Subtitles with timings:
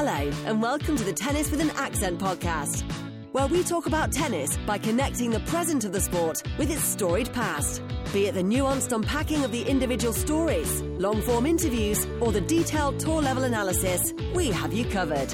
[0.00, 2.84] Hello, and welcome to the Tennis with an Accent podcast,
[3.32, 7.32] where we talk about tennis by connecting the present of the sport with its storied
[7.32, 7.82] past.
[8.12, 13.00] Be it the nuanced unpacking of the individual stories, long form interviews, or the detailed
[13.00, 15.32] tour level analysis, we have you covered.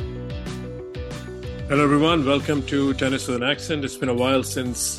[1.68, 2.24] Hello, everyone.
[2.24, 3.84] Welcome to Tennis with an Accent.
[3.84, 4.98] It's been a while since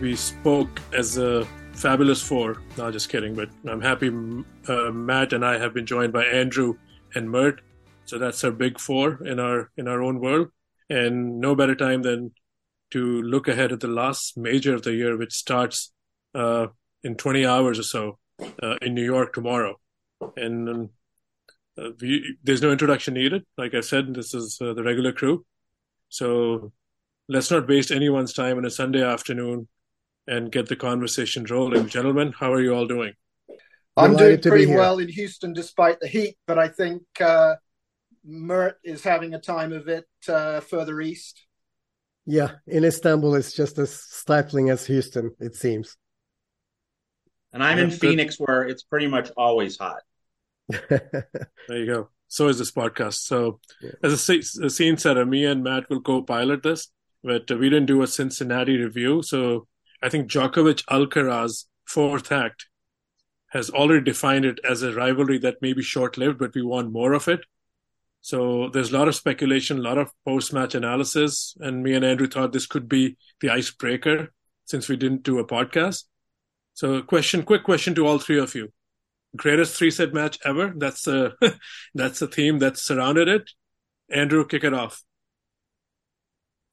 [0.00, 2.62] we spoke as a fabulous four.
[2.76, 3.36] No, just kidding.
[3.36, 6.74] But I'm happy uh, Matt and I have been joined by Andrew
[7.14, 7.60] and Mert.
[8.06, 10.48] So that's our big four in our in our own world.
[10.90, 12.32] And no better time than
[12.90, 15.92] to look ahead at the last major of the year, which starts
[16.34, 16.68] uh,
[17.02, 18.18] in 20 hours or so
[18.62, 19.80] uh, in New York tomorrow.
[20.36, 20.90] And um,
[21.78, 23.44] uh, we, there's no introduction needed.
[23.58, 25.44] Like I said, this is uh, the regular crew.
[26.08, 26.72] So
[27.28, 29.68] let's not waste anyone's time on a Sunday afternoon
[30.26, 31.88] and get the conversation rolling.
[31.88, 33.14] Gentlemen, how are you all doing?
[33.96, 37.54] I'm doing pretty well in Houston despite the heat, but I think uh,
[38.24, 41.46] Mert is having a time of it uh, further east.
[42.26, 45.96] Yeah, in Istanbul, it's just as stifling as Houston, it seems.
[47.52, 50.02] And I'm in Phoenix, where it's pretty much always hot.
[50.68, 51.28] there
[51.68, 52.08] you go.
[52.28, 53.26] So is this podcast.
[53.26, 53.90] So, yeah.
[54.02, 56.88] as a, a scene setter, me and Matt will co-pilot this,
[57.22, 59.22] but we didn't do a Cincinnati review.
[59.22, 59.68] So,
[60.02, 62.66] I think Djokovic Alcaraz fourth act
[63.50, 67.12] has already defined it as a rivalry that may be short-lived, but we want more
[67.12, 67.40] of it.
[68.24, 72.26] So there's a lot of speculation, a lot of post-match analysis, and me and Andrew
[72.26, 74.32] thought this could be the icebreaker
[74.64, 76.04] since we didn't do a podcast.
[76.72, 78.72] So, question, quick question to all three of you:
[79.36, 80.72] greatest three-set match ever?
[80.74, 81.34] That's a
[81.94, 83.50] that's a theme that surrounded it.
[84.08, 85.02] Andrew, kick it off.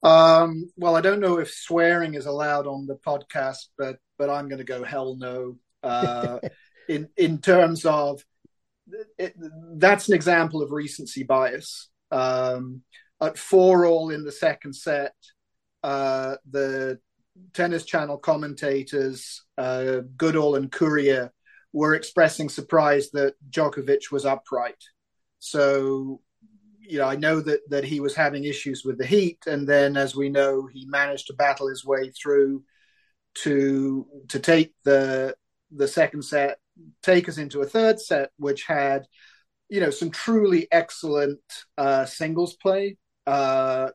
[0.02, 4.48] Um, well, I don't know if swearing is allowed on the podcast, but but I'm
[4.48, 5.58] going to go hell no.
[5.82, 6.38] Uh,
[6.88, 8.24] in in terms of
[9.18, 9.34] it,
[9.76, 11.88] that's an example of recency bias.
[12.10, 12.82] Um,
[13.20, 15.14] at four all in the second set,
[15.82, 16.98] uh, the
[17.54, 21.32] Tennis Channel commentators, uh, Goodall and Courier,
[21.72, 24.82] were expressing surprise that Djokovic was upright.
[25.38, 26.20] So,
[26.80, 29.96] you know, I know that that he was having issues with the heat, and then,
[29.96, 32.64] as we know, he managed to battle his way through
[33.34, 35.34] to to take the
[35.74, 36.58] the second set
[37.02, 39.06] take us into a third set, which had,
[39.68, 41.40] you know, some truly excellent
[41.78, 43.90] uh, singles play, uh,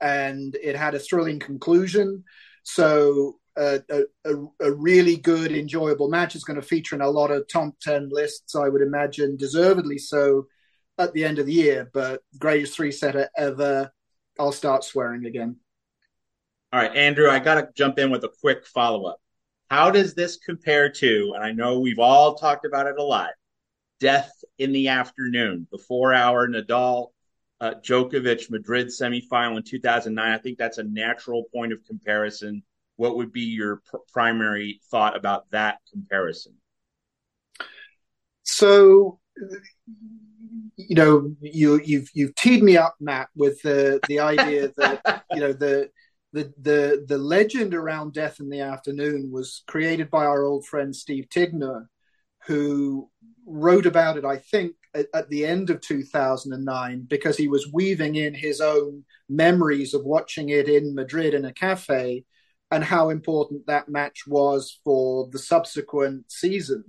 [0.00, 2.24] and it had a thrilling conclusion.
[2.64, 7.10] So uh, a, a, a, really good, enjoyable match is going to feature in a
[7.10, 10.46] lot of top ten lists, I would imagine, deservedly so
[10.98, 11.90] at the end of the year.
[11.92, 13.92] But greatest three setter ever.
[14.38, 15.56] I'll start swearing again.
[16.72, 19.21] All right, Andrew, I got to jump in with a quick follow up.
[19.72, 23.30] How does this compare to, and I know we've all talked about it a lot,
[24.00, 27.06] death in the afternoon, the four hour Nadal
[27.58, 30.30] uh, Djokovic Madrid semifinal in 2009?
[30.30, 32.62] I think that's a natural point of comparison.
[32.96, 36.52] What would be your pr- primary thought about that comparison?
[38.42, 39.20] So,
[40.76, 45.40] you know, you, you've you've teed me up, Matt, with the the idea that you
[45.40, 45.88] know the
[46.32, 50.94] the the the legend around Death in the Afternoon was created by our old friend
[50.94, 51.86] Steve Tignor,
[52.46, 53.10] who
[53.46, 58.16] wrote about it, I think, at, at, the end of 2009, because he was weaving
[58.16, 62.24] in his own memories of watching it in Madrid in a cafe
[62.70, 66.84] and how important that match was for the subsequent season,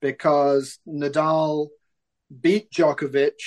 [0.00, 1.68] because Nadal
[2.40, 3.38] beat Djokovic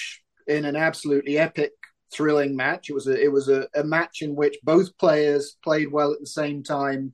[0.48, 1.74] in an absolutely epic
[2.13, 2.90] thrilling match.
[2.90, 6.19] It was a it was a, a match in which both players played well at
[6.19, 7.13] the same time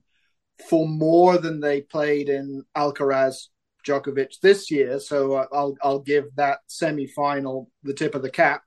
[0.68, 3.48] for more than they played in Alcaraz
[3.86, 4.98] Djokovic this year.
[4.98, 8.62] So uh, I'll I'll give that semi final the tip of the cap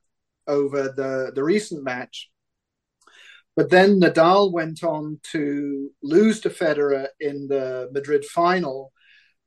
[0.48, 2.30] over the the recent match.
[3.56, 8.94] But then Nadal went on to lose to Federer in the Madrid final,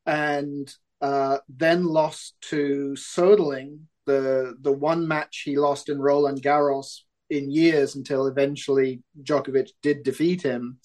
[0.05, 7.01] and uh, then lost to Soderling the the one match he lost in Roland Garros
[7.29, 10.79] in years until eventually Djokovic did defeat him,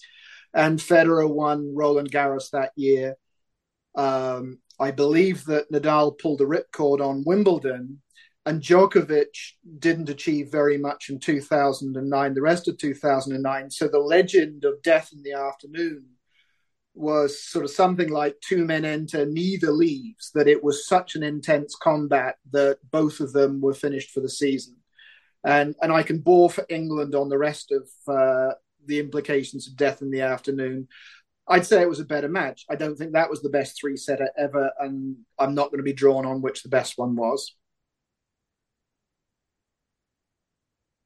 [0.53, 3.15] and Federer won Roland Garros that year.
[3.95, 8.01] Um, I believe that Nadal pulled a ripcord on Wimbledon,
[8.45, 13.71] and Djokovic didn't achieve very much in 2009, the rest of 2009.
[13.71, 16.05] So the legend of death in the afternoon
[16.97, 21.23] was sort of something like two men enter, neither leaves, that it was such an
[21.23, 24.75] intense combat that both of them were finished for the season.
[25.43, 28.53] And, and I can bore for England on the rest of uh,
[28.85, 30.87] the implications of death in the afternoon.
[31.47, 32.65] I'd say it was a better match.
[32.69, 35.83] I don't think that was the best three setter ever, and I'm not going to
[35.83, 37.55] be drawn on which the best one was.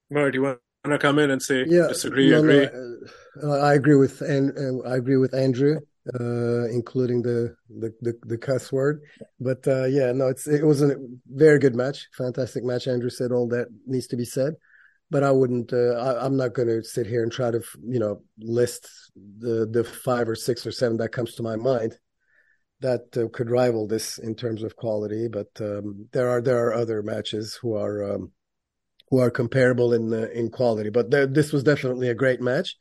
[0.09, 2.65] Mert, you want to come in and say yeah, disagree, no, agree?
[2.65, 2.97] No,
[3.43, 5.79] I agree with and I agree with Andrew,
[6.19, 9.01] uh, including the, the the the cuss word.
[9.39, 10.95] But uh, yeah, no, it's it was a
[11.27, 12.87] very good match, fantastic match.
[12.87, 14.55] Andrew said all that needs to be said,
[15.09, 15.71] but I wouldn't.
[15.71, 19.65] Uh, I, am not going to sit here and try to you know list the
[19.65, 21.97] the five or six or seven that comes to my mind
[22.81, 25.27] that uh, could rival this in terms of quality.
[25.27, 28.31] But um, there are there are other matches who are um,
[29.09, 30.89] who are comparable in uh, in quality.
[30.89, 32.75] But there, this was definitely a great match.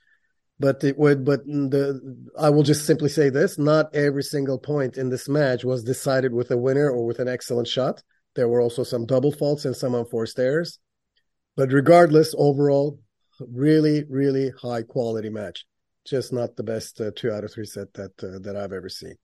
[0.60, 1.24] But it would.
[1.24, 2.00] But the
[2.38, 6.32] I will just simply say this: not every single point in this match was decided
[6.32, 8.02] with a winner or with an excellent shot.
[8.36, 10.78] There were also some double faults and some unforced errors.
[11.56, 13.00] But regardless, overall,
[13.40, 15.64] really, really high quality match.
[16.06, 18.88] Just not the best uh, two out of three set that uh, that I've ever
[18.88, 19.14] seen.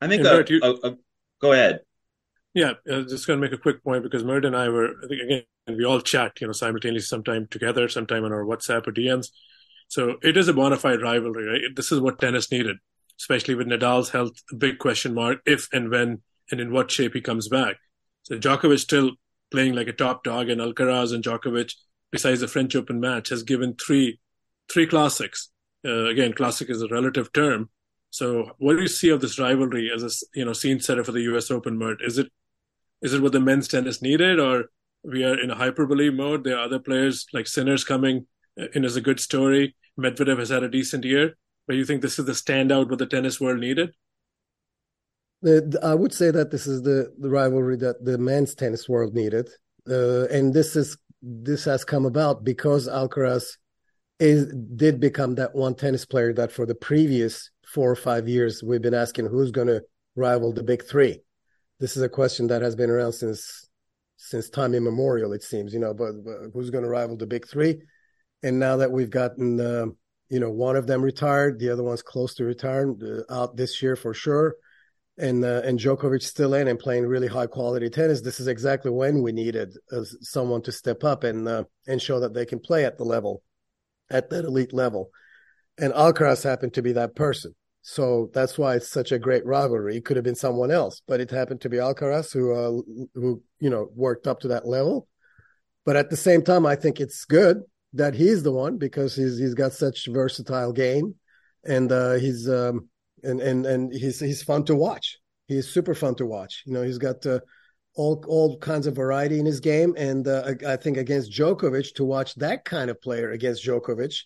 [0.00, 0.24] I think.
[0.24, 0.96] A, you, a, a,
[1.40, 1.80] go ahead.
[2.56, 4.88] Yeah, I was just going to make a quick point because Mert and I were,
[5.04, 5.42] I think, again,
[5.76, 9.28] we all chat, you know, simultaneously, sometime together, sometime on our WhatsApp or DMs.
[9.88, 11.76] So it is a bona fide rivalry, right?
[11.76, 12.78] This is what tennis needed,
[13.20, 17.12] especially with Nadal's health, a big question mark if and when and in what shape
[17.12, 17.76] he comes back.
[18.22, 19.10] So Djokovic still
[19.50, 21.74] playing like a top dog, and Alcaraz and Djokovic,
[22.10, 24.18] besides the French Open match, has given three
[24.72, 25.50] three classics.
[25.86, 27.68] Uh, again, classic is a relative term,
[28.16, 31.12] so, what do you see of this rivalry as a you know scene setter for
[31.12, 31.50] the U.S.
[31.50, 32.00] Open, Mert?
[32.00, 32.32] Is it
[33.02, 34.66] is it what the men's tennis needed, or
[35.04, 36.44] we are in a hyperbole mode?
[36.44, 38.26] There are other players like Sinners coming
[38.74, 39.74] in as a good story.
[39.98, 43.06] Medvedev has had a decent year, but you think this is the standout what the
[43.06, 43.90] tennis world needed?
[45.82, 49.48] I would say that this is the, the rivalry that the men's tennis world needed,
[49.88, 53.56] uh, and this is this has come about because Alcaraz
[54.18, 54.46] is
[54.76, 58.82] did become that one tennis player that for the previous four or five years, we've
[58.82, 59.82] been asking who's going to
[60.14, 61.20] rival the big three.
[61.78, 63.68] This is a question that has been around since
[64.16, 65.72] since time immemorial, it seems.
[65.72, 67.80] You know, but, but who's going to rival the big three?
[68.42, 69.86] And now that we've gotten, uh,
[70.28, 73.82] you know, one of them retired, the other one's close to retiring, uh, out this
[73.82, 74.56] year for sure,
[75.18, 78.22] and uh, and Djokovic still in and playing really high quality tennis.
[78.22, 82.20] This is exactly when we needed uh, someone to step up and uh, and show
[82.20, 83.42] that they can play at the level,
[84.10, 85.10] at that elite level
[85.78, 87.54] and Alcaraz happened to be that person.
[87.88, 89.96] So that's why it's such a great rivalry.
[89.96, 92.82] It could have been someone else, but it happened to be Alcaraz who, uh,
[93.14, 95.06] who you know, worked up to that level.
[95.84, 97.62] But at the same time, I think it's good
[97.92, 101.14] that he's the one because he's he's got such versatile game,
[101.64, 102.88] and uh, he's um,
[103.22, 105.18] and and and he's he's fun to watch.
[105.46, 106.64] He's super fun to watch.
[106.66, 107.38] You know, he's got uh,
[107.94, 111.94] all all kinds of variety in his game, and uh, I, I think against Djokovic
[111.94, 114.24] to watch that kind of player against Djokovic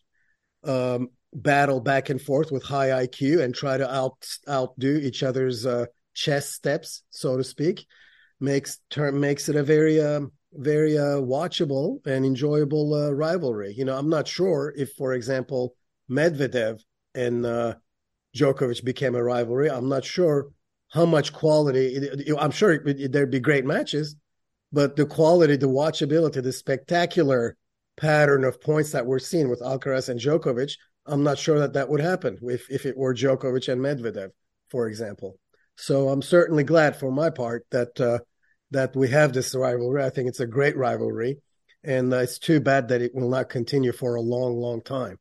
[0.64, 5.66] um, battle back and forth with high IQ and try to out outdo each other's
[5.66, 7.86] uh, chess steps, so to speak,
[8.40, 13.72] makes term makes it a very um, very uh, watchable and enjoyable uh, rivalry.
[13.76, 15.74] You know, I'm not sure if, for example,
[16.10, 16.80] Medvedev
[17.14, 17.74] and uh,
[18.36, 19.70] Djokovic became a rivalry.
[19.70, 20.48] I'm not sure
[20.90, 22.08] how much quality.
[22.36, 24.16] I'm sure there'd be great matches,
[24.72, 27.56] but the quality, the watchability, the spectacular
[27.96, 30.72] pattern of points that we're seeing with Alcaraz and Djokovic
[31.10, 34.30] I'm not sure that that would happen if if it were Djokovic and Medvedev,
[34.70, 35.38] for example.
[35.76, 38.18] So I'm certainly glad for my part that uh,
[38.70, 40.04] that we have this rivalry.
[40.04, 41.38] I think it's a great rivalry,
[41.82, 45.18] and it's too bad that it will not continue for a long, long time.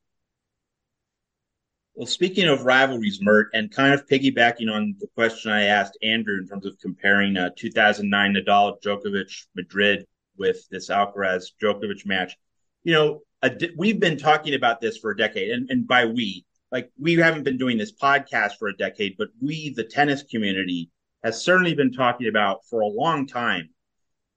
[1.95, 6.37] Well, speaking of rivalries, Mert, and kind of piggybacking on the question I asked Andrew
[6.37, 10.05] in terms of comparing uh, 2009 Nadal Djokovic Madrid
[10.37, 12.37] with this Alcaraz Djokovic match,
[12.83, 16.45] you know, a, we've been talking about this for a decade, and, and by we,
[16.71, 20.89] like we haven't been doing this podcast for a decade, but we, the tennis community,
[21.23, 23.69] has certainly been talking about for a long time.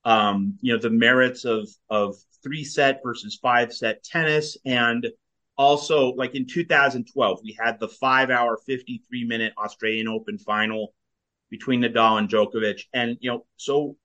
[0.04, 5.06] Um, you know, the merits of of three set versus five set tennis, and
[5.56, 10.94] also like in 2012, we had the five hour, 53 minute Australian Open final
[11.50, 13.96] between Nadal and Djokovic, and you know, so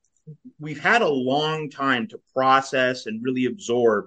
[0.59, 4.05] we've had a long time to process and really absorb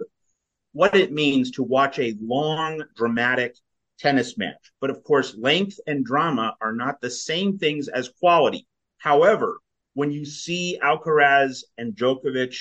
[0.72, 3.56] what it means to watch a long, dramatic
[3.98, 4.72] tennis match.
[4.80, 8.66] But of course, length and drama are not the same things as quality.
[8.98, 9.60] However,
[9.94, 12.56] when you see Alcaraz and Djokovic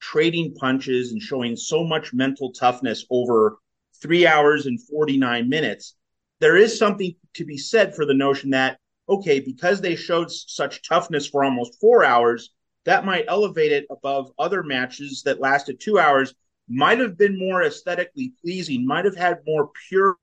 [0.00, 3.58] trading punches and showing so much mental toughness over
[4.00, 5.94] three hours and 49 minutes,
[6.40, 10.88] there is something to be said for the notion that, okay, because they showed such
[10.88, 12.50] toughness for almost four hours,
[12.84, 16.34] that might elevate it above other matches that lasted two hours
[16.70, 20.16] might have been more aesthetically pleasing, might have had more pure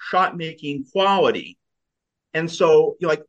[0.00, 1.56] shot making quality.
[2.34, 3.22] And so, you know, like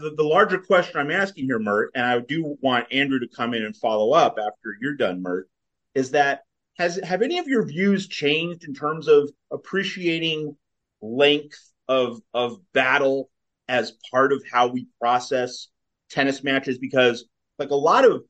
[0.00, 3.54] the, the, larger question I'm asking here, Mert, and I do want Andrew to come
[3.54, 5.48] in and follow up after you're done, Mert,
[5.94, 6.42] is that
[6.78, 10.56] has have any of your views changed in terms of appreciating
[11.02, 13.30] length of of battle
[13.68, 15.68] as part of how we process
[16.10, 16.78] tennis matches?
[16.78, 17.26] Because
[17.58, 18.22] like a lot of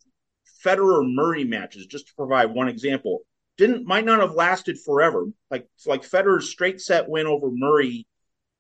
[0.65, 3.21] Federer Murray matches, just to provide one example,
[3.61, 5.27] didn't might not have lasted forever.
[5.51, 8.07] Like like Federer's straight set win over Murray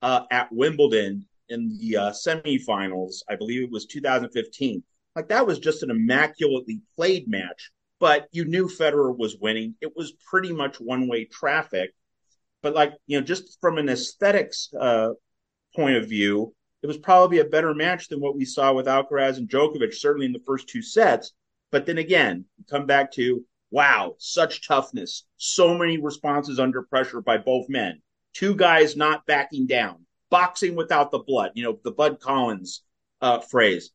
[0.02, 4.84] uh, at Wimbledon in the uh, semifinals, I believe it was 2015.
[5.16, 9.74] Like that was just an immaculately played match, but you knew Federer was winning.
[9.80, 11.92] It was pretty much one way traffic.
[12.62, 15.10] But like you know, just from an aesthetics uh,
[15.74, 19.38] point of view, it was probably a better match than what we saw with Alcaraz
[19.38, 21.32] and Djokovic, certainly in the first two sets.
[21.72, 27.38] But then again, come back to wow, such toughness, so many responses under pressure by
[27.38, 28.00] both men,
[28.34, 32.82] two guys not backing down, boxing without the blood, you know, the Bud Collins
[33.20, 33.90] uh, phrase.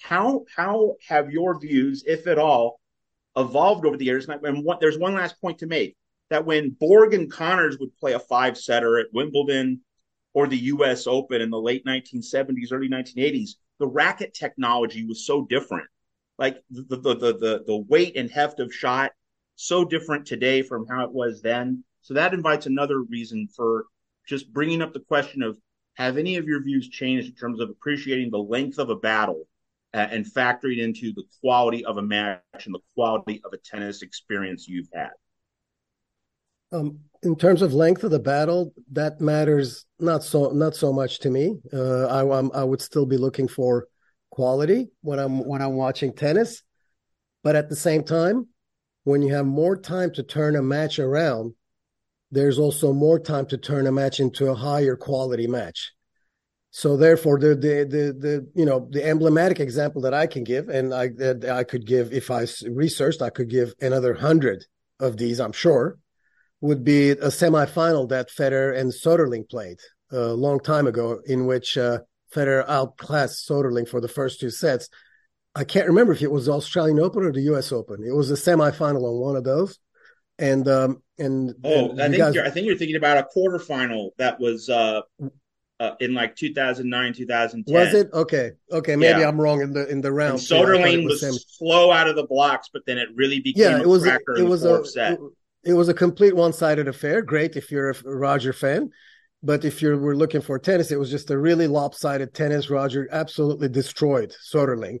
[0.00, 2.80] How how have your views, if at all,
[3.36, 4.26] evolved over the years?
[4.28, 5.96] And what, there's one last point to make
[6.30, 9.80] that when Borg and Connors would play a five setter at Wimbledon
[10.32, 11.06] or the U.S.
[11.06, 15.88] Open in the late 1970s, early 1980s, the racket technology was so different
[16.40, 19.12] like the, the the the weight and heft of shot
[19.54, 21.84] so different today from how it was then.
[22.00, 23.84] So that invites another reason for
[24.26, 25.58] just bringing up the question of
[25.94, 29.44] have any of your views changed in terms of appreciating the length of a battle
[29.92, 34.00] uh, and factoring into the quality of a match and the quality of a tennis
[34.00, 35.10] experience you've had?
[36.72, 41.18] Um, in terms of length of the battle, that matters not so not so much
[41.18, 41.58] to me.
[41.70, 43.88] Uh, I, I would still be looking for
[44.30, 46.62] quality when I'm when I'm watching tennis.
[47.42, 48.48] But at the same time,
[49.04, 51.54] when you have more time to turn a match around,
[52.30, 55.92] there's also more time to turn a match into a higher quality match.
[56.70, 60.68] So therefore, the the the, the you know the emblematic example that I can give,
[60.68, 64.64] and I that I could give if I researched, I could give another hundred
[65.00, 65.40] of these.
[65.40, 65.98] I'm sure
[66.60, 69.78] would be a semifinal that Federer and Soderling played
[70.12, 72.00] a long time ago, in which uh,
[72.34, 74.88] Federer outclassed Soderling for the first two sets.
[75.54, 77.72] I can't remember if it was the Australian Open or the U.S.
[77.72, 78.04] Open.
[78.04, 79.78] It was a semifinal on one of those,
[80.38, 83.26] and um and oh, and I think guys, you're, I think you're thinking about a
[83.36, 85.00] quarterfinal that was uh,
[85.80, 87.74] uh in like 2009 2010.
[87.74, 88.52] was it okay?
[88.70, 89.28] Okay, maybe Yeah.
[89.28, 90.38] I'm wrong in the in the round.
[90.38, 90.54] And too.
[90.54, 93.72] I thought Soderling was, semi- slow out of the blocks, but then it really became
[93.72, 95.18] yeah, a it was it was a it,
[95.64, 97.22] it was a complete one sided affair.
[97.22, 98.90] Great if you're a Roger fan,
[99.42, 102.70] but if you were looking for tennis, it was just a really lopsided tennis.
[102.70, 104.98] Roger absolutely destroyed Soderling,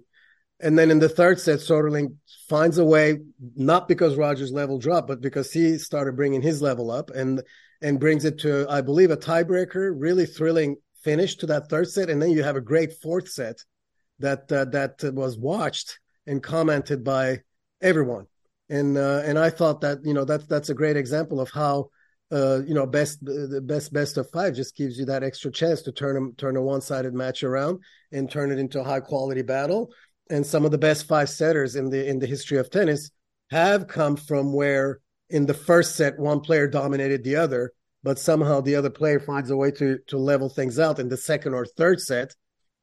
[0.60, 2.16] and then in the third set, Soderling
[2.48, 3.18] finds a way,
[3.56, 7.42] not because Roger's level dropped, but because he started bringing his level up and
[7.82, 9.92] and brings it to, I believe, a tiebreaker.
[9.94, 13.64] Really thrilling finish to that third set, and then you have a great fourth set
[14.18, 17.40] that uh, that was watched and commented by
[17.80, 18.26] everyone.
[18.68, 21.90] And uh, and I thought that you know that's that's a great example of how
[22.32, 25.82] uh, you know best the best best of five just gives you that extra chance
[25.82, 27.78] to turn them turn a one sided match around
[28.12, 29.90] and turn it into a high quality battle.
[30.30, 33.10] And some of the best five setters in the in the history of tennis
[33.50, 37.72] have come from where in the first set one player dominated the other,
[38.02, 41.16] but somehow the other player finds a way to to level things out in the
[41.16, 42.34] second or third set,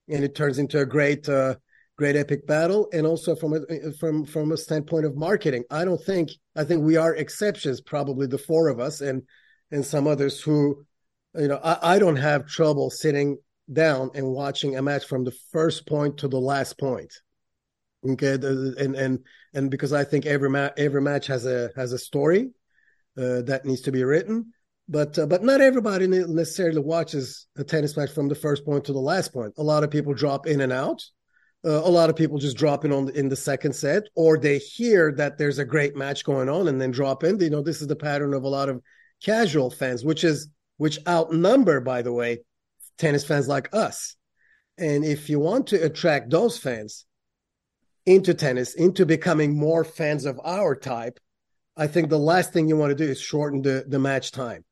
[0.10, 1.56] and it turns into a great uh,
[1.98, 2.88] great epic battle.
[2.94, 6.84] And also from a from from a standpoint of marketing, I don't think I think
[6.84, 9.24] we are exceptions, probably the four of us and
[9.72, 10.86] and some others who,
[11.36, 13.38] you know, I, I don't have trouble sitting
[13.72, 17.14] down and watching a match from the first point to the last point.
[18.08, 19.20] Okay, and and
[19.54, 22.52] and because I think every ma- every match has a has a story
[23.18, 24.54] uh, that needs to be written,
[24.88, 28.94] but uh, but not everybody necessarily watches a tennis match from the first point to
[28.94, 29.54] the last point.
[29.58, 31.02] A lot of people drop in and out.
[31.68, 34.58] Uh, a lot of people just drop in on in the second set, or they
[34.58, 37.38] hear that there's a great match going on and then drop in.
[37.42, 38.82] You know, this is the pattern of a lot of
[39.22, 40.48] casual fans, which is
[40.78, 42.40] which outnumber, by the way,
[42.98, 44.16] tennis fans like us.
[44.78, 47.06] And if you want to attract those fans
[48.06, 51.20] into tennis, into becoming more fans of our type,
[51.76, 54.64] I think the last thing you want to do is shorten the, the match time.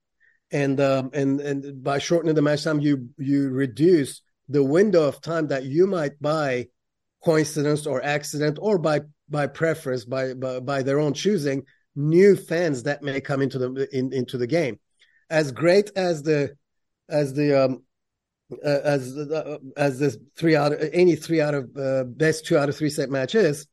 [0.49, 5.19] And um, and and by shortening the match time, you you reduce the window of
[5.19, 6.67] time that you might by
[7.25, 11.63] coincidence or accident or by by preference by by, by their own choosing
[11.95, 14.79] new fans that may come into the in, into the game.
[15.29, 16.55] As great as the
[17.09, 17.83] as the um
[18.63, 22.57] uh, as uh, as this three out of any three out of uh, best two
[22.57, 23.65] out of three set match is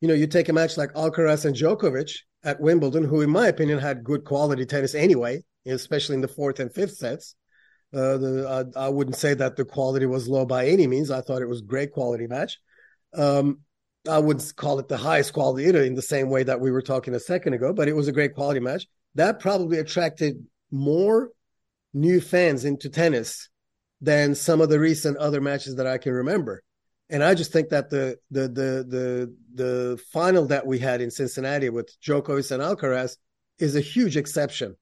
[0.00, 2.12] you know you take a match like Alcaraz and Djokovic
[2.42, 6.60] at Wimbledon who in my opinion had good quality tennis anyway especially in the fourth
[6.60, 7.34] and fifth sets.
[7.92, 11.10] Uh, the, I, I wouldn't say that the quality was low by any means.
[11.10, 12.58] I thought it was great quality match
[13.14, 13.60] um,
[14.08, 17.14] I wouldn't call it the highest quality in the same way that we were talking
[17.14, 18.86] a second ago, but it was a great quality match.
[19.14, 21.30] That probably attracted more
[21.92, 23.48] new fans into tennis
[24.00, 26.62] than some of the recent other matches that I can remember.
[27.10, 31.10] And I just think that the the the the the final that we had in
[31.10, 33.16] Cincinnati with Djokovic and Alcaraz
[33.58, 34.76] is a huge exception.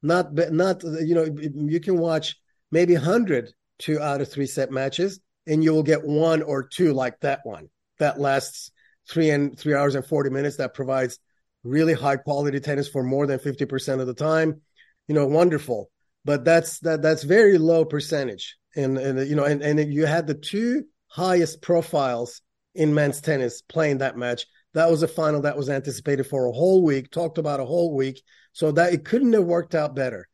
[0.00, 2.36] Not not you know you can watch
[2.70, 6.92] maybe 100 two out of three set matches and you will get one or two
[6.92, 7.68] like that one
[7.98, 8.70] that lasts
[9.08, 11.18] three and three hours and 40 minutes that provides
[11.64, 14.60] really high quality tennis for more than 50% of the time.
[15.08, 15.90] You know wonderful.
[16.24, 18.56] But that's that that's very low percentage.
[18.76, 22.40] And and you know and, and you had the two highest profiles
[22.74, 26.52] in men's tennis playing that match that was a final that was anticipated for a
[26.52, 28.22] whole week talked about a whole week
[28.52, 30.28] so that it couldn't have worked out better.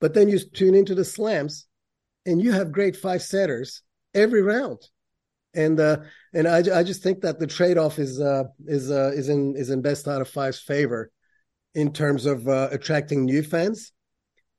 [0.00, 1.66] But then you tune into the slams
[2.26, 3.82] and you have great five setters
[4.14, 4.80] every round
[5.54, 5.98] and uh,
[6.34, 9.54] and I, I just think that the trade off is uh, is uh, is in
[9.56, 11.10] is in best out of five's favor
[11.74, 13.92] in terms of uh, attracting new fans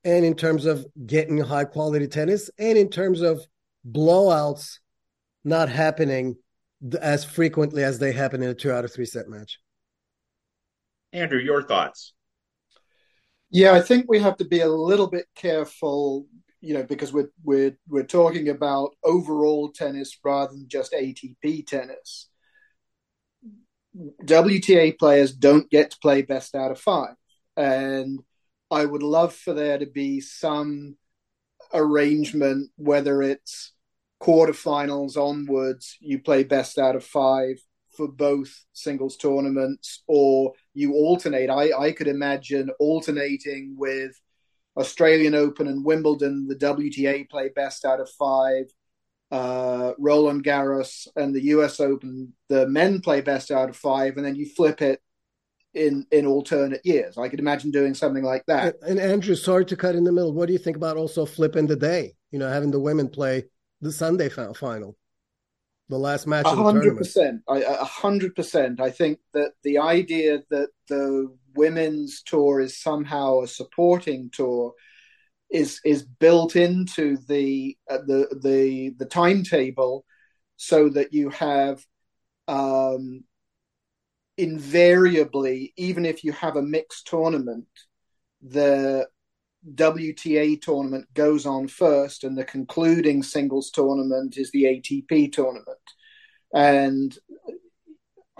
[0.04, 3.40] and in terms of getting high quality tennis and in terms of
[3.88, 4.78] blowouts
[5.44, 6.36] not happening
[7.00, 9.58] as frequently as they happen in a two out of three set match.
[11.12, 12.14] Andrew, your thoughts?
[13.50, 16.26] Yeah, I think we have to be a little bit careful
[16.60, 22.28] you know, because we're we're we're talking about overall tennis rather than just ATP tennis.
[24.24, 27.14] WTA players don't get to play best out of five,
[27.56, 28.20] and
[28.70, 30.96] I would love for there to be some
[31.72, 33.72] arrangement, whether it's
[34.22, 37.56] quarterfinals onwards, you play best out of five
[37.96, 41.50] for both singles tournaments, or you alternate.
[41.50, 44.12] I, I could imagine alternating with
[44.76, 48.64] Australian Open and Wimbledon, the WTA play best out of five.
[49.30, 54.26] Uh, Roland Garros and the US Open, the men play best out of five, and
[54.26, 55.00] then you flip it
[55.74, 57.16] in in alternate years.
[57.16, 58.76] I could imagine doing something like that.
[58.82, 60.32] And Andrew, sorry to cut in the middle.
[60.32, 62.14] What do you think about also flipping the day?
[62.32, 63.44] You know, having the women play
[63.80, 64.96] the Sunday final,
[65.88, 66.46] the last match.
[66.46, 67.42] A hundred percent.
[67.48, 68.80] A hundred percent.
[68.80, 74.74] I think that the idea that the women's tour is somehow a supporting tour
[75.50, 80.04] is is built into the uh, the the the timetable
[80.56, 81.84] so that you have
[82.48, 83.24] um,
[84.36, 87.66] invariably even if you have a mixed tournament
[88.42, 89.06] the
[89.74, 95.66] WTA tournament goes on first and the concluding singles tournament is the ATP tournament.
[96.54, 97.16] And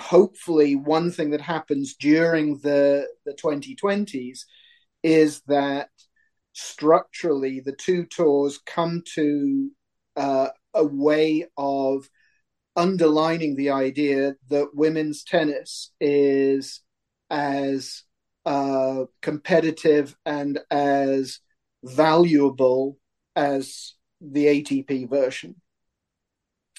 [0.00, 4.44] hopefully one thing that happens during the the 2020s
[5.02, 5.90] is that
[6.52, 9.70] structurally the two tours come to
[10.16, 12.08] uh, a way of
[12.76, 16.80] underlining the idea that women's tennis is
[17.30, 18.02] as
[18.46, 21.40] uh, competitive and as
[21.84, 22.98] valuable
[23.36, 25.54] as the ATP version.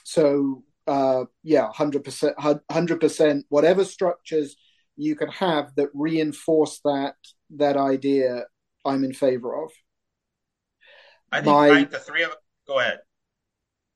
[0.04, 2.36] So uh, yeah, hundred percent,
[2.70, 3.46] hundred percent.
[3.50, 4.56] Whatever structures
[4.96, 7.16] you can have that reinforce that
[7.58, 8.46] that idea,
[8.86, 9.72] I'm in favor of.
[11.32, 12.36] I think My, right, the three of
[12.68, 13.00] go ahead.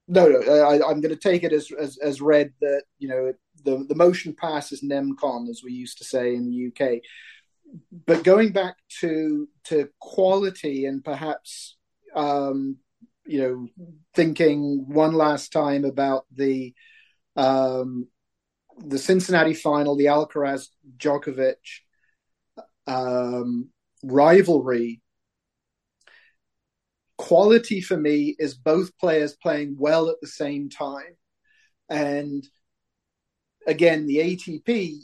[0.07, 3.33] No, no, I, am going to take it as, as as read that you know
[3.63, 7.01] the the motion pass is nem con as we used to say in the UK.
[8.05, 11.75] But going back to to quality and perhaps
[12.15, 12.77] um,
[13.25, 13.67] you know,
[14.13, 16.73] thinking one last time about the
[17.35, 18.07] um,
[18.77, 21.55] the Cincinnati final, the Alcaraz Djokovic
[22.87, 23.69] um,
[24.03, 25.01] rivalry.
[27.17, 31.15] Quality for me is both players playing well at the same time,
[31.89, 32.45] and
[33.65, 34.99] again, the ATP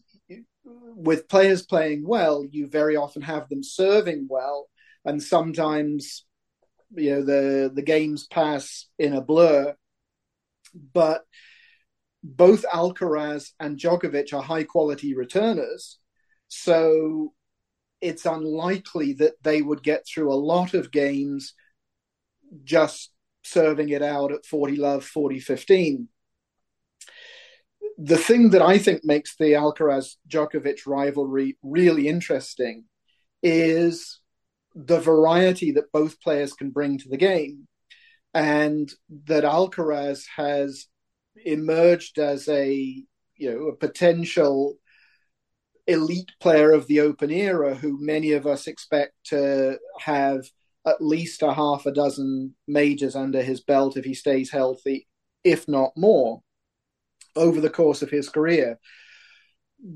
[0.63, 4.67] with players playing well, you very often have them serving well,
[5.05, 6.25] and sometimes
[6.93, 9.75] you know the the games pass in a blur
[10.93, 11.23] but
[12.23, 15.97] both Alcaraz and Djokovic are high quality returners.
[16.47, 17.33] So
[17.99, 21.53] it's unlikely that they would get through a lot of games
[22.63, 23.11] just
[23.43, 26.07] serving it out at 40 love 40 15
[27.97, 32.85] the thing that I think makes the Alcaraz Djokovic rivalry really interesting
[33.41, 34.20] is
[34.75, 37.67] the variety that both players can bring to the game,
[38.33, 38.91] and
[39.25, 40.87] that Alcaraz has
[41.45, 42.73] emerged as a
[43.35, 44.77] you know a potential
[45.87, 50.45] elite player of the open era who many of us expect to have
[50.85, 55.07] at least a half a dozen majors under his belt if he stays healthy,
[55.43, 56.41] if not more.
[57.35, 58.77] over the course of his career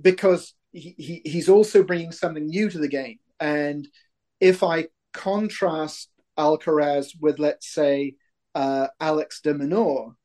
[0.01, 3.19] because he, he, he's also bringing something new to the game.
[3.39, 3.87] And
[4.39, 8.15] if I contrast Alcaraz with, let's say,
[8.53, 10.15] uh, Alex de Minaur,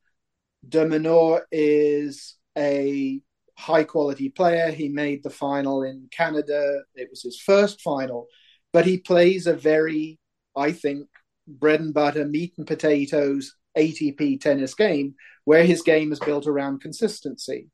[0.67, 3.21] de Minaur is a
[3.57, 4.71] high quality player.
[4.71, 6.81] He made the final in Canada.
[6.95, 8.27] It was his first final,
[8.73, 10.19] but he plays a very,
[10.55, 11.07] I think,
[11.47, 16.81] bread and butter, meat and potatoes ATP tennis game where his game is built around
[16.81, 17.69] consistency.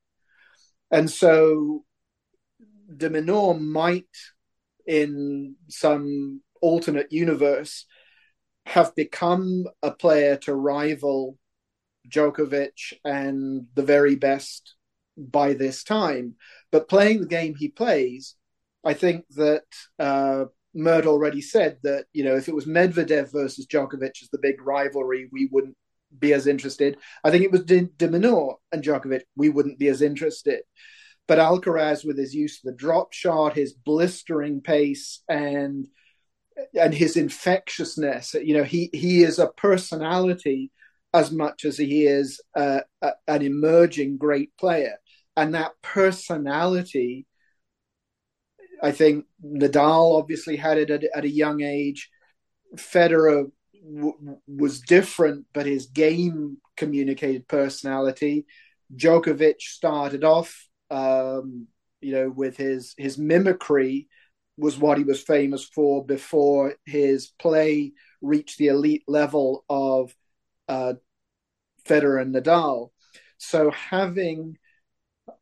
[0.91, 1.83] And so
[2.95, 4.05] de Minaur might,
[4.87, 7.85] in some alternate universe,
[8.65, 11.37] have become a player to rival
[12.09, 14.75] Djokovic and the very best
[15.17, 16.35] by this time.
[16.71, 18.35] But playing the game he plays,
[18.83, 19.63] I think that
[19.99, 24.39] uh, Mert already said that you know if it was Medvedev versus Djokovic as the
[24.39, 25.75] big rivalry, we wouldn't
[26.17, 26.97] be as interested.
[27.23, 30.61] I think it was De, Minaur and Djokovic, we wouldn't be as interested.
[31.27, 35.87] But Alcaraz, with his use of the drop shot, his blistering pace, and
[36.73, 40.71] and his infectiousness, you know, he he is a personality
[41.13, 44.97] as much as he is uh, a, an emerging great player,
[45.35, 47.25] and that personality.
[48.81, 52.09] I think Nadal obviously had it at, at a young age.
[52.75, 53.51] Federer
[53.83, 58.45] w- was different, but his game communicated personality.
[58.95, 61.67] Djokovic started off, um,
[62.01, 64.07] you know, with his his mimicry
[64.57, 70.15] was what he was famous for before his play reached the elite level of
[70.67, 70.93] uh,
[71.87, 72.89] Federer and Nadal.
[73.37, 74.57] So having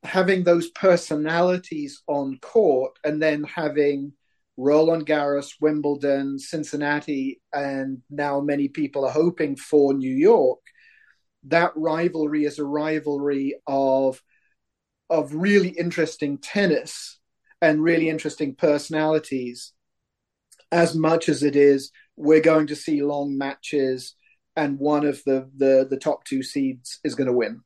[0.03, 4.13] having those personalities on court and then having
[4.58, 10.60] Roland Garros, Wimbledon, Cincinnati, and now many people are hoping for New York.
[11.43, 14.21] That rivalry is a rivalry of
[15.09, 17.19] of really interesting tennis
[17.61, 19.73] and really interesting personalities,
[20.71, 24.15] as much as it is we're going to see long matches
[24.55, 27.61] and one of the the, the top two seeds is going to win.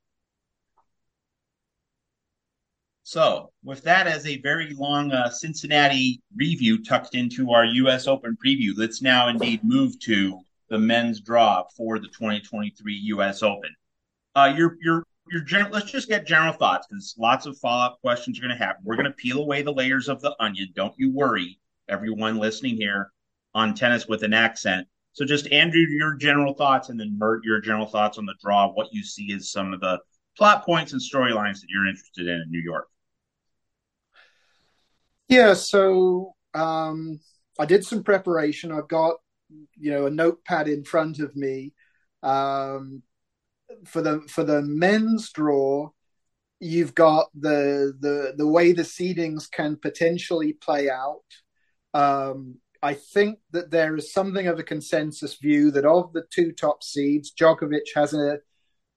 [3.03, 8.07] So, with that as a very long uh, Cincinnati review tucked into our U.S.
[8.07, 13.41] Open preview, let's now indeed move to the men's draw for the 2023 U.S.
[13.41, 13.75] Open.
[14.35, 15.71] Uh, your your your general.
[15.71, 18.83] Let's just get general thoughts because lots of follow up questions are going to happen.
[18.85, 20.69] We're going to peel away the layers of the onion.
[20.75, 23.11] Don't you worry, everyone listening here
[23.53, 24.87] on tennis with an accent.
[25.13, 28.71] So, just Andrew, your general thoughts, and then Mert, your general thoughts on the draw.
[28.71, 29.99] What you see as some of the
[30.37, 32.87] plot points and storylines that you're interested in in New York.
[35.27, 37.19] Yeah, so um,
[37.59, 38.71] I did some preparation.
[38.71, 39.15] I've got
[39.77, 41.73] you know a notepad in front of me
[42.23, 43.01] um,
[43.85, 45.89] for the for the men's draw.
[46.59, 51.23] You've got the the the way the seedings can potentially play out.
[51.93, 56.51] Um, I think that there is something of a consensus view that of the two
[56.51, 58.39] top seeds, Djokovic has a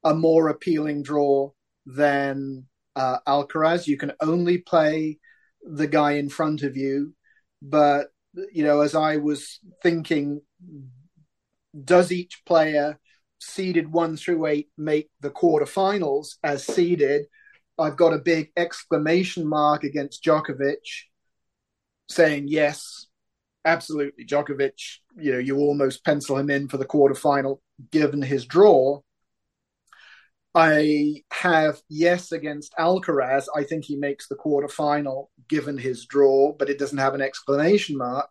[0.04, 1.50] a more appealing draw
[1.86, 3.86] than uh, Alcaraz.
[3.86, 5.18] You can only play
[5.62, 7.14] the guy in front of you.
[7.60, 8.08] But,
[8.52, 10.40] you know, as I was thinking,
[11.84, 12.98] does each player
[13.42, 17.26] seeded one through eight make the quarterfinals as seeded?
[17.78, 20.76] I've got a big exclamation mark against Djokovic
[22.08, 23.06] saying yes,
[23.64, 24.24] absolutely.
[24.24, 27.58] Djokovic, you know, you almost pencil him in for the quarterfinal
[27.90, 29.00] given his draw.
[30.54, 33.46] I have yes against Alcaraz.
[33.56, 37.96] I think he makes the quarterfinal given his draw, but it doesn't have an exclamation
[37.96, 38.28] mark.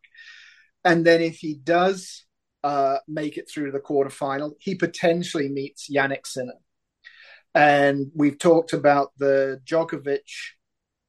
[0.83, 2.25] And then if he does
[2.63, 6.59] uh, make it through to the quarterfinal, he potentially meets Jannik Sinner.
[7.53, 10.19] And we've talked about the Djokovic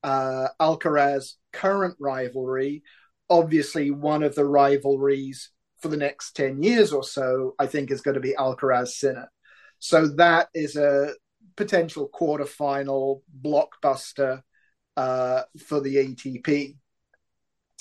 [0.03, 2.83] uh, Alcaraz current rivalry.
[3.31, 8.01] Obviously, one of the rivalries for the next 10 years or so, I think, is
[8.01, 9.31] going to be Alcaraz Sinner.
[9.79, 11.15] So that is a
[11.57, 14.43] potential quarterfinal blockbuster
[14.97, 16.77] uh, for the ATP.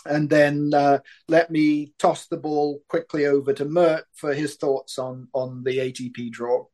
[0.06, 4.98] And then uh, let me toss the ball quickly over to Mert for his thoughts
[4.98, 6.66] on on the ATP draw.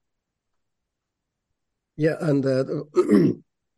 [1.98, 2.63] Yeah, and uh,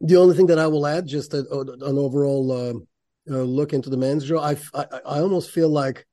[0.02, 2.74] the only thing that I will add, just a, an overall uh,
[3.28, 6.06] look into the men's draw, I, I, I almost feel like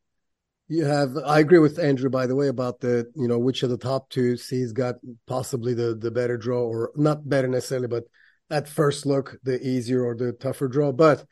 [0.68, 1.16] you have.
[1.16, 4.08] I agree with Andrew, by the way, about the you know which of the top
[4.10, 4.96] two seeds got
[5.26, 8.04] possibly the the better draw, or not better necessarily, but
[8.50, 10.92] at first look the easier or the tougher draw.
[10.92, 11.24] But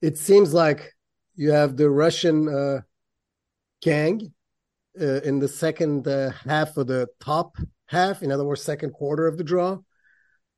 [0.00, 0.92] it seems like
[1.40, 2.80] you have the Russian uh,
[3.82, 4.34] Kang
[5.00, 9.26] uh, in the second uh, half of the top half, in other words, second quarter
[9.26, 9.78] of the draw.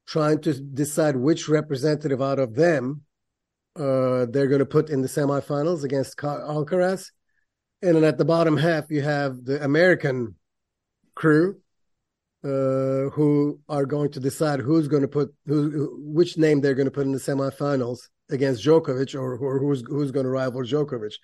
[0.09, 3.03] trying to decide which representative out of them
[3.77, 7.13] uh, they're going to put in the semifinals against Alcaraz.
[7.81, 10.35] And then at the bottom half, you have the American
[11.15, 11.61] crew
[12.43, 16.91] uh, who are going to decide who's going to put who, which name they're going
[16.93, 21.15] to put in the semifinals against Djokovic or, or who's who's going to rival Djokovic.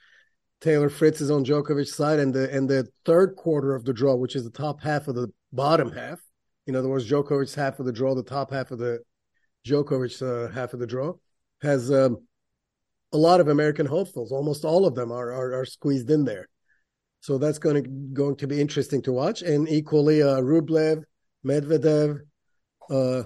[0.60, 4.16] Taylor Fritz is on Djokovic's side, and the and the third quarter of the draw,
[4.16, 6.20] which is the top half of the bottom half,
[6.68, 9.00] in other words, Djokovic's half of the draw, the top half of the
[9.66, 11.14] Djokovic's uh, half of the draw,
[11.62, 12.18] has um,
[13.12, 14.32] a lot of American hopefuls.
[14.32, 16.46] Almost all of them are, are, are squeezed in there.
[17.20, 19.40] So that's going to going to be interesting to watch.
[19.40, 21.02] And equally, uh, Rublev,
[21.44, 22.20] Medvedev,
[22.90, 23.22] uh,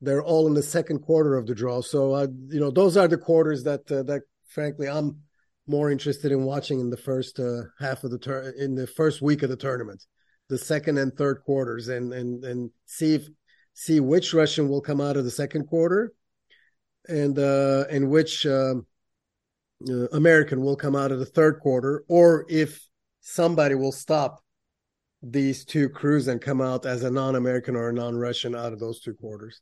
[0.00, 1.80] they're all in the second quarter of the draw.
[1.80, 5.18] So uh, you know those are the quarters that uh, that frankly I'm
[5.66, 9.20] more interested in watching in the first uh, half of the tur- in the first
[9.20, 10.04] week of the tournament,
[10.48, 13.28] the second and third quarters, and and and see if
[13.74, 16.12] see which Russian will come out of the second quarter
[17.08, 18.86] and uh, and which um,
[19.88, 22.86] uh, American will come out of the third quarter, or if
[23.20, 24.42] somebody will stop
[25.22, 29.00] these two crews and come out as a non-American or a non-Russian out of those
[29.00, 29.60] two quarters.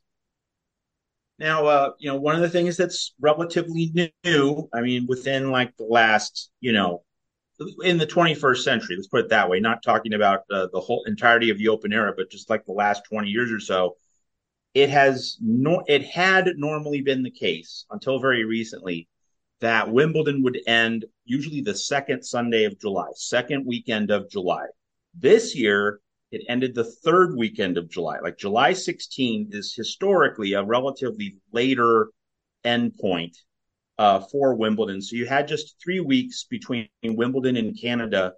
[1.39, 5.75] Now, uh, you know, one of the things that's relatively new, I mean, within like
[5.77, 7.03] the last, you know,
[7.83, 11.03] in the 21st century, let's put it that way, not talking about uh, the whole
[11.05, 13.95] entirety of the open era, but just like the last 20 years or so,
[14.73, 19.07] it has no, it had normally been the case until very recently
[19.59, 24.65] that Wimbledon would end usually the second Sunday of July, second weekend of July.
[25.15, 25.99] This year,
[26.31, 28.19] it ended the third weekend of July.
[28.19, 32.09] Like July 16 is historically a relatively later
[32.65, 33.37] endpoint
[33.97, 35.01] uh, for Wimbledon.
[35.01, 38.33] So you had just three weeks between Wimbledon and Canada.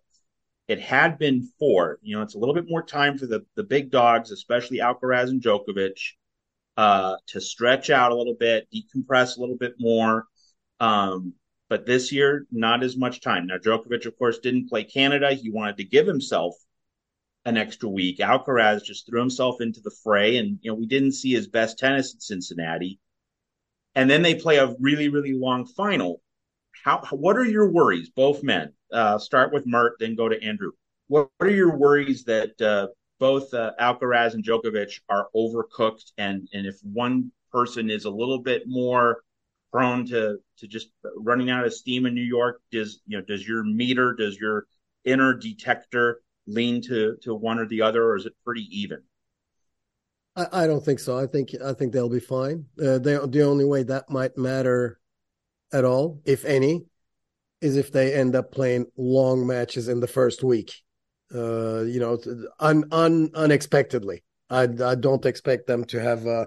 [0.67, 1.97] It had been four.
[2.02, 5.30] You know, it's a little bit more time for the, the big dogs, especially Alcaraz
[5.30, 5.97] and Djokovic
[6.78, 10.28] uh, to stretch out a little bit, decompress a little bit more.
[10.80, 11.34] Um,
[11.69, 13.47] but this year, not as much time.
[13.47, 15.34] Now, Djokovic, of course, didn't play Canada.
[15.34, 16.56] He wanted to give himself
[17.49, 18.19] an extra week.
[18.19, 21.77] Alcaraz just threw himself into the fray, and you know we didn't see his best
[21.79, 22.99] tennis in Cincinnati.
[23.95, 26.21] And then they play a really, really long final.
[26.85, 27.01] How?
[27.12, 28.73] What are your worries, both men?
[28.93, 30.71] Uh, start with Mert, then go to Andrew.
[31.07, 32.88] What, what are your worries that uh,
[33.19, 38.39] both uh, Alcaraz and Djokovic are overcooked, and and if one person is a little
[38.39, 39.23] bit more
[39.71, 43.45] prone to to just running out of steam in New York, does you know does
[43.47, 44.67] your meter, does your
[45.03, 49.01] inner detector lean to to one or the other, or is it pretty even?
[50.35, 51.17] I, I don't think so.
[51.17, 52.65] I think I think they'll be fine.
[52.81, 54.99] Uh, they, the only way that might matter
[55.71, 56.85] at all, if any,
[57.62, 60.73] is if they end up playing long matches in the first week
[61.33, 62.17] uh, you know,
[62.59, 64.23] un, un, unexpectedly.
[64.49, 66.45] I, I don't expect them to have uh,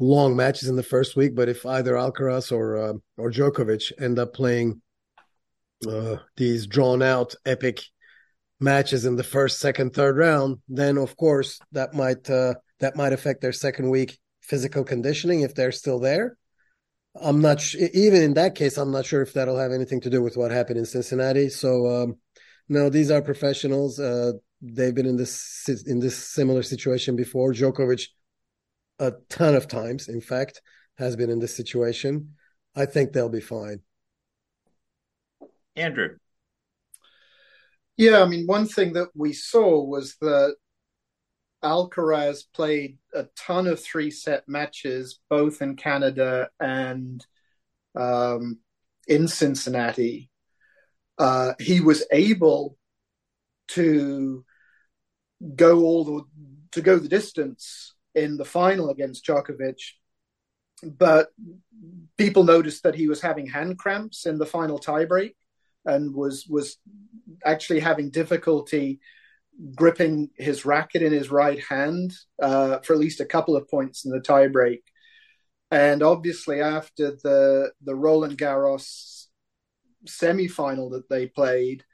[0.00, 4.18] long matches in the first week, but if either Alcaraz or uh, or Djokovic end
[4.18, 4.82] up playing
[5.88, 7.82] uh, these drawn out epic
[8.64, 13.12] matches in the first, second, third round, then of course that might uh, that might
[13.12, 16.36] affect their second week physical conditioning if they're still there.
[17.14, 18.76] I'm not sh- even in that case.
[18.76, 21.48] I'm not sure if that'll have anything to do with what happened in Cincinnati.
[21.48, 22.16] So um,
[22.68, 24.00] no, these are professionals.
[24.00, 27.52] Uh, they've been in this in this similar situation before.
[27.52, 28.08] Djokovic,
[28.98, 30.60] a ton of times, in fact,
[30.98, 32.34] has been in this situation.
[32.74, 33.80] I think they'll be fine.
[35.76, 36.16] Andrew.
[37.96, 40.56] Yeah, I mean, one thing that we saw was that
[41.62, 47.24] Alcaraz played a ton of three set matches, both in Canada and
[47.96, 48.58] um,
[49.08, 50.30] in Cincinnati.
[51.18, 52.76] Uh, he was able
[53.68, 54.44] to
[55.56, 56.22] go all the
[56.72, 59.78] to go the distance in the final against Djokovic,
[60.82, 61.28] but
[62.18, 65.34] people noticed that he was having hand cramps in the final tiebreak
[65.84, 66.76] and was was
[67.44, 69.00] actually having difficulty
[69.74, 74.04] gripping his racket in his right hand uh, for at least a couple of points
[74.04, 74.82] in the tiebreak.
[75.70, 79.26] And obviously, after the the Roland Garros
[80.06, 81.84] semi-final that they played,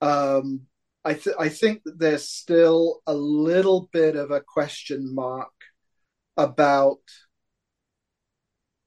[0.00, 0.62] um,
[1.04, 5.52] I, th- I think that there's still a little bit of a question mark
[6.36, 7.00] about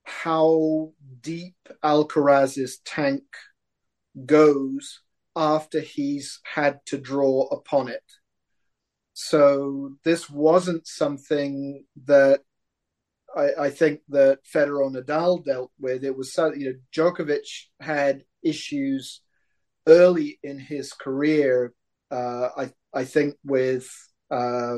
[0.03, 3.23] how deep Alcaraz's tank
[4.25, 5.01] goes
[5.35, 8.03] after he's had to draw upon it.
[9.13, 12.41] So this wasn't something that
[13.35, 16.03] I, I think that Federer Nadal dealt with.
[16.03, 17.47] It was so, you know Djokovic
[17.79, 19.21] had issues
[19.87, 21.73] early in his career.
[22.09, 23.89] Uh, I I think with
[24.31, 24.77] uh,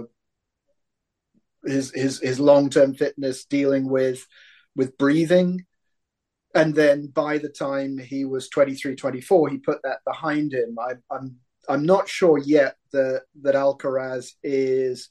[1.65, 4.25] his his his long term fitness, dealing with
[4.75, 5.65] with breathing,
[6.55, 10.77] and then by the time he was 23, 24, he put that behind him.
[10.79, 15.09] I, I'm I'm not sure yet that that Alcaraz is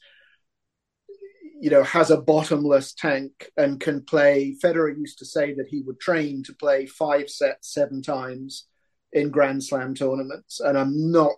[1.60, 4.56] you know has a bottomless tank and can play.
[4.62, 8.66] Federer used to say that he would train to play five sets seven times
[9.12, 10.60] in grand slam tournaments.
[10.60, 11.32] And i'm not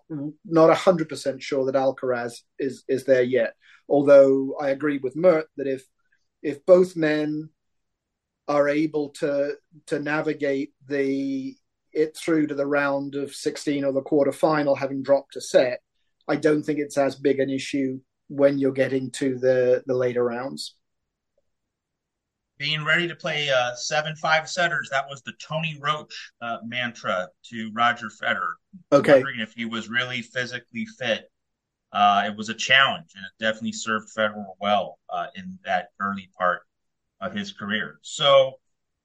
[0.45, 3.55] not 100% sure that alcaraz is is there yet.
[3.89, 5.85] Although i agree with mert that if
[6.43, 7.51] if both men
[8.51, 9.55] are able to
[9.87, 11.57] to navigate the
[11.93, 15.81] it through to the round of 16 or the quarter final having dropped a set
[16.29, 17.99] i don't think it's as big an issue
[18.31, 20.77] when you're getting to the the later rounds.
[22.59, 24.89] Being ready to play uh, seven five setters.
[24.91, 28.55] That was the Tony Roche uh, mantra to Roger Federer.
[28.93, 29.15] Okay.
[29.15, 31.31] Wondering if he was really physically fit.
[31.93, 36.31] Uh, it was a challenge, and it definitely served Federer well uh, in that early
[36.39, 36.63] part
[37.21, 37.99] of his career.
[38.03, 38.55] So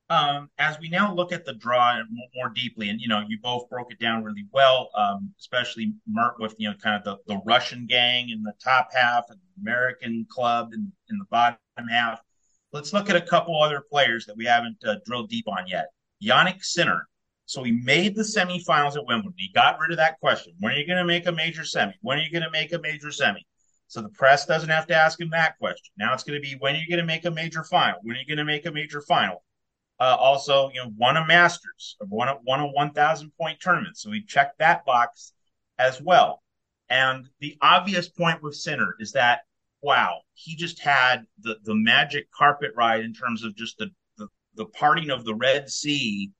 [0.10, 2.00] um, as we now look at the draw
[2.36, 6.36] more deeply, and you know, you both broke it down really well, um, especially Mert
[6.40, 9.62] with you know kind of the, the Russian gang in the top half and the
[9.62, 11.58] American club in, in the bottom
[11.90, 12.22] half.
[12.72, 15.88] Let's look at a couple other players that we haven't uh, drilled deep on yet.
[16.22, 17.08] Jannik Sinner.
[17.48, 19.36] So he made the semifinals at Wimbledon.
[19.38, 20.54] He got rid of that question.
[20.60, 21.94] When are you going to make a major semi?
[22.02, 23.46] When are you going to make a major semi?
[23.88, 25.94] So the press doesn't have to ask him that question.
[25.98, 28.00] Now it's going to be when are you going to make a major final?
[28.04, 29.44] When are you going to make a major final?
[30.00, 33.98] uh, also you know won a Masters, won a won a one thousand point tournament.
[33.98, 35.34] So we checked that box
[35.78, 36.42] as well.
[36.90, 39.42] And the obvious point with Sinner is that
[39.82, 44.28] wow, he just had the the magic carpet ride in terms of just the the,
[44.56, 46.32] the parting of the Red Sea,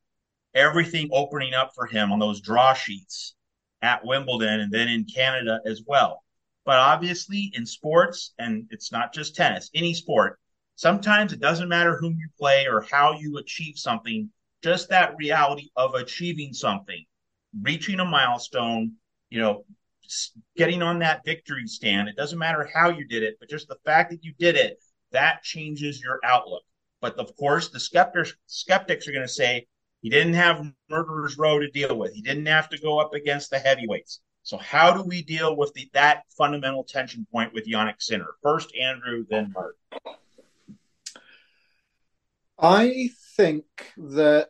[0.54, 3.36] everything opening up for him on those draw sheets
[3.82, 6.24] at Wimbledon and then in Canada as well.
[6.66, 10.40] But obviously in sports, and it's not just tennis, any sport,
[10.76, 14.30] Sometimes it doesn't matter whom you play or how you achieve something,
[14.62, 17.06] just that reality of achieving something,
[17.62, 18.92] reaching a milestone,
[19.30, 19.64] you know,
[20.58, 22.10] getting on that victory stand.
[22.10, 24.78] It doesn't matter how you did it, but just the fact that you did it,
[25.12, 26.64] that changes your outlook.
[27.00, 29.68] But of course, the skeptics skeptics are going to say
[30.02, 32.14] he didn't have murderer's row to deal with.
[32.14, 34.20] He didn't have to go up against the heavyweights.
[34.46, 38.28] So how do we deal with the, that fundamental tension point with Jannik Sinner?
[38.44, 39.76] First Andrew, then Mert.
[42.60, 43.66] I think
[43.98, 44.50] that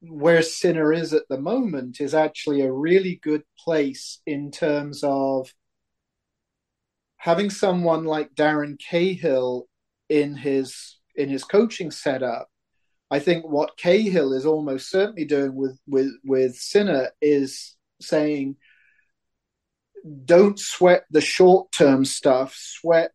[0.00, 5.52] where Sinner is at the moment is actually a really good place in terms of
[7.16, 9.66] having someone like Darren Cahill
[10.08, 12.48] in his in his coaching setup.
[13.10, 18.56] I think what Cahill is almost certainly doing with with with Sinner is saying,
[20.24, 23.12] don't sweat the short term stuff, sweat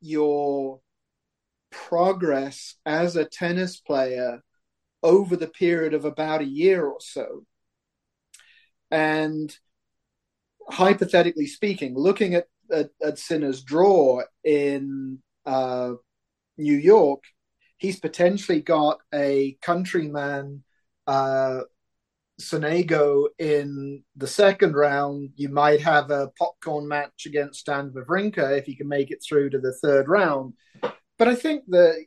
[0.00, 0.80] your
[1.70, 4.42] progress as a tennis player
[5.02, 7.44] over the period of about a year or so.
[8.90, 9.56] And
[10.68, 15.92] hypothetically speaking, looking at, at, at Sinner's draw in uh,
[16.56, 17.24] New York,
[17.76, 20.64] he's potentially got a countryman,
[21.06, 21.60] uh,
[22.40, 25.30] Sonego, in the second round.
[25.36, 29.50] You might have a popcorn match against Stan Wawrinka if he can make it through
[29.50, 30.54] to the third round.
[31.18, 32.04] But I think that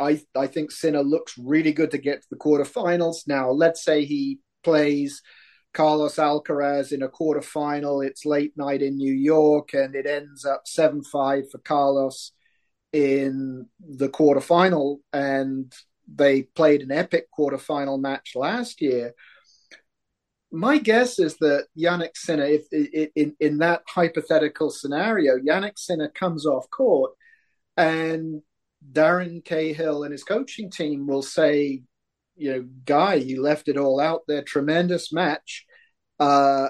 [0.00, 3.28] I I think Sinner looks really good to get to the quarterfinals.
[3.28, 5.22] Now, let's say he plays
[5.72, 8.04] Carlos Alcaraz in a quarterfinal.
[8.04, 12.32] It's late night in New York, and it ends up seven five for Carlos
[12.92, 15.72] in the quarterfinal, and
[16.12, 19.12] they played an epic quarterfinal match last year.
[20.52, 26.46] My guess is that Jannik Sinner, if in in that hypothetical scenario, Jannik Sinner comes
[26.46, 27.12] off court
[27.76, 28.42] and
[28.92, 31.82] Darren Cahill and his coaching team will say,
[32.36, 34.42] you know, guy, you left it all out there.
[34.42, 35.64] Tremendous match.
[36.20, 36.68] Uh,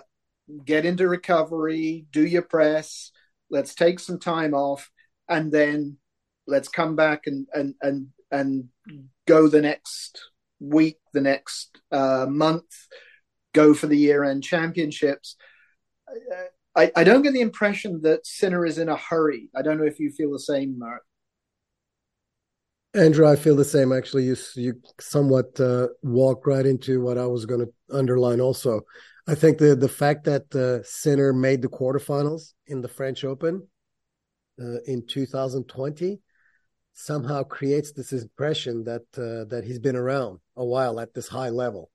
[0.64, 3.10] get into recovery, do your press.
[3.50, 4.90] Let's take some time off,
[5.28, 5.98] and then
[6.46, 8.68] let's come back and and and and
[9.26, 10.20] go the next
[10.60, 12.86] week, the next uh, month,
[13.52, 15.36] go for the year-end championships.
[16.74, 19.50] I, I don't get the impression that Sinner is in a hurry.
[19.54, 21.02] I don't know if you feel the same, Mert.
[22.94, 23.92] Andrew, I feel the same.
[23.92, 28.40] Actually, you you somewhat uh, walk right into what I was going to underline.
[28.40, 28.82] Also,
[29.26, 33.66] I think the the fact that uh, Sinner made the quarterfinals in the French Open
[34.60, 36.20] uh, in 2020
[36.94, 41.48] somehow creates this impression that uh, that he's been around a while at this high
[41.48, 41.90] level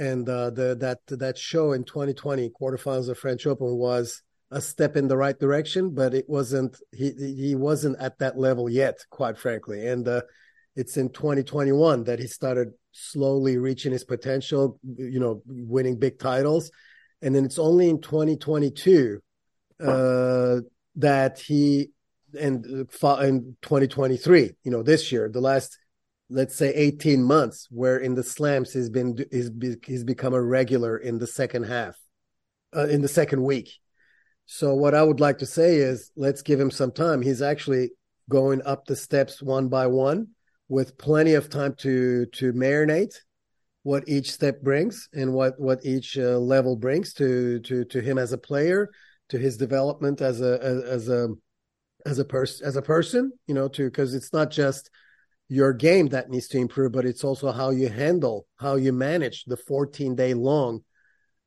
[0.00, 4.96] and uh, the that that show in 2020 quarterfinals of French Open was a step
[4.96, 9.36] in the right direction, but it wasn't he he wasn't at that level yet, quite
[9.36, 9.86] frankly.
[9.86, 10.22] And uh,
[10.74, 16.70] it's in 2021 that he started slowly reaching his potential, you know, winning big titles.
[17.20, 19.20] And then it's only in 2022
[19.80, 20.60] uh,
[20.96, 21.90] that he
[22.38, 25.78] and uh, in 2023, you know, this year, the last
[26.30, 29.50] let's say 18 months where in the slams he's been he's,
[29.84, 31.96] he's become a regular in the second half
[32.74, 33.70] uh, in the second week.
[34.46, 37.22] So what i would like to say is let's give him some time.
[37.22, 37.90] He's actually
[38.28, 40.28] going up the steps one by one
[40.68, 43.14] with plenty of time to to marinate
[43.82, 48.18] what each step brings and what what each uh, level brings to to to him
[48.18, 48.88] as a player
[49.28, 51.28] to his development as a as, as a
[52.06, 54.90] as a person as a person you know to because it's not just
[55.50, 59.44] your game that needs to improve, but it's also how you handle, how you manage
[59.44, 60.84] the 14 day long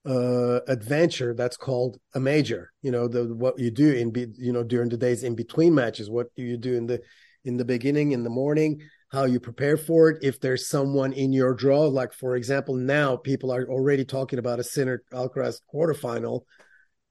[0.05, 2.73] uh, adventure that's called a major.
[2.81, 5.73] You know, the what you do in be, you know during the days in between
[5.73, 7.01] matches, what you do in the
[7.45, 10.17] in the beginning, in the morning, how you prepare for it.
[10.21, 14.59] If there's someone in your draw, like for example, now people are already talking about
[14.59, 16.41] a Sinner Alcaraz quarterfinal.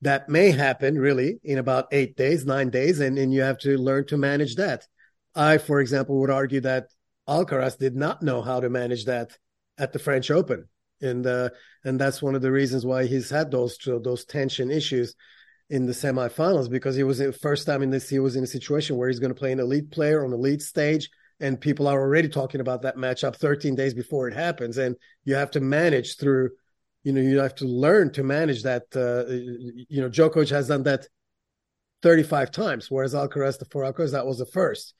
[0.02, 3.78] That may happen really in about eight days, nine days, and, and you have to
[3.78, 4.86] learn to manage that
[5.34, 6.88] I, for example, would argue that
[7.28, 9.36] Alcaraz did not know how to manage that
[9.78, 10.68] at the French Open,
[11.00, 11.50] and uh,
[11.84, 15.14] and that's one of the reasons why he's had those those tension issues
[15.70, 18.46] in the semifinals because he was the first time in this he was in a
[18.46, 21.08] situation where he's going to play an elite player on elite stage
[21.40, 24.78] and people are already talking about that matchup 13 days before it happens.
[24.78, 26.50] And you have to manage through
[27.04, 30.84] you know you have to learn to manage that uh, you know Djokovic has done
[30.84, 31.06] that
[32.02, 34.94] 35 times whereas Alcaraz the four Alcaraz that was the first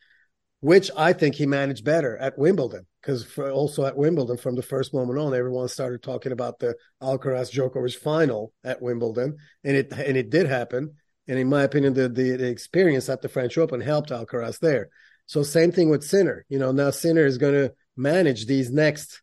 [0.62, 4.94] which I think he managed better at Wimbledon because also at Wimbledon from the first
[4.94, 10.16] moment on, everyone started talking about the Alcaraz Djokovic final at Wimbledon, and it and
[10.16, 10.94] it did happen.
[11.26, 14.88] And in my opinion, the, the, the experience at the French Open helped Alcaraz there.
[15.26, 16.44] So same thing with Sinner.
[16.48, 19.20] You know, now Sinner is going to manage these next,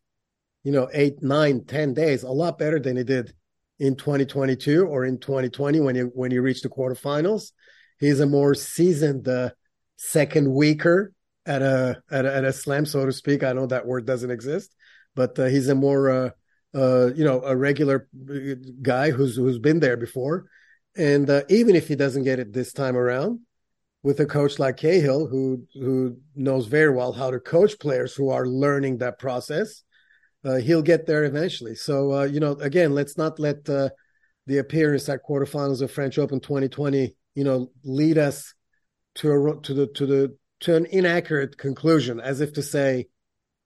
[0.62, 3.32] you know, eight, nine, ten days a lot better than he did
[3.78, 7.52] in 2022 or in 2020 when he when he reached the quarterfinals.
[7.98, 9.50] He's a more seasoned uh,
[9.96, 11.14] second weaker
[11.50, 13.42] at a, at a at a slam, so to speak.
[13.42, 14.74] I know that word doesn't exist,
[15.16, 16.30] but uh, he's a more uh,
[16.74, 20.46] uh, you know a regular uh, guy who's who's been there before,
[20.96, 23.40] and uh, even if he doesn't get it this time around,
[24.04, 28.30] with a coach like Cahill who who knows very well how to coach players who
[28.30, 29.82] are learning that process,
[30.44, 31.74] uh, he'll get there eventually.
[31.74, 33.92] So you know, again, let's not let the
[34.58, 38.54] appearance at quarterfinals of French Open 2020, you know, lead us
[39.16, 43.06] to a, to the to the to an inaccurate conclusion, as if to say,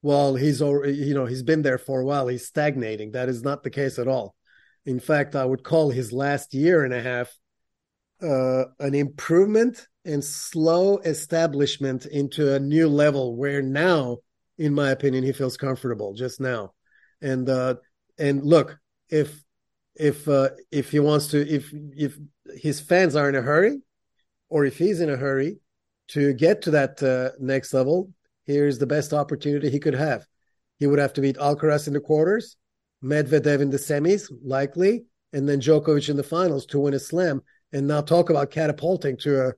[0.03, 3.13] well, he's already, you know, he's been there for a while, he's stagnating.
[3.13, 4.35] That is not the case at all.
[4.85, 7.33] In fact, I would call his last year and a half
[8.23, 14.19] uh, an improvement and slow establishment into a new level where now,
[14.59, 16.75] in my opinion, he feels comfortable just now.
[17.23, 17.77] And uh,
[18.19, 18.79] and look,
[19.09, 19.43] if
[19.95, 22.19] if uh, if he wants to, if if
[22.55, 23.81] his fans are in a hurry,
[24.49, 25.59] or if he's in a hurry,
[26.09, 28.11] to get to that uh, next level,
[28.45, 30.27] here's the best opportunity he could have.
[30.79, 32.57] He would have to beat Alcaraz in the quarters,
[33.03, 37.43] Medvedev in the semis, likely, and then Djokovic in the finals to win a slam.
[37.73, 39.53] And now talk about catapulting to a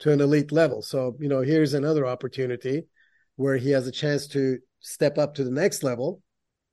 [0.00, 0.82] to an elite level.
[0.82, 2.84] So you know, here's another opportunity
[3.36, 6.22] where he has a chance to step up to the next level.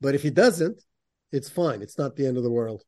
[0.02, 0.82] But if he doesn't,
[1.32, 1.82] it's fine.
[1.82, 2.84] It's not the end of the world.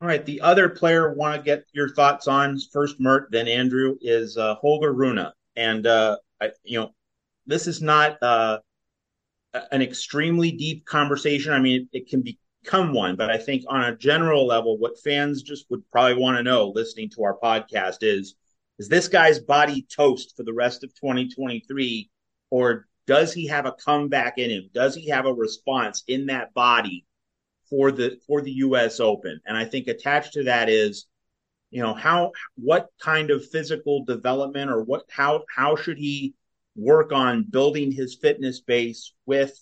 [0.00, 0.24] All right.
[0.24, 4.54] The other player want to get your thoughts on first, Mert, then Andrew is uh,
[4.54, 5.26] Holger Rune,
[5.56, 6.94] and uh, I, you know
[7.46, 8.60] this is not uh,
[9.72, 11.52] an extremely deep conversation.
[11.52, 14.98] I mean, it, it, can become one, but I think on a general level, what
[14.98, 18.36] fans just would probably want to know listening to our podcast is:
[18.78, 22.08] is this guy's body toast for the rest of 2023,
[22.48, 24.70] or does he have a comeback in him?
[24.72, 27.04] Does he have a response in that body
[27.70, 29.00] for the for the U.S.
[29.00, 31.06] Open, and I think attached to that is,
[31.70, 36.34] you know, how what kind of physical development or what how how should he
[36.76, 39.52] work on building his fitness base with,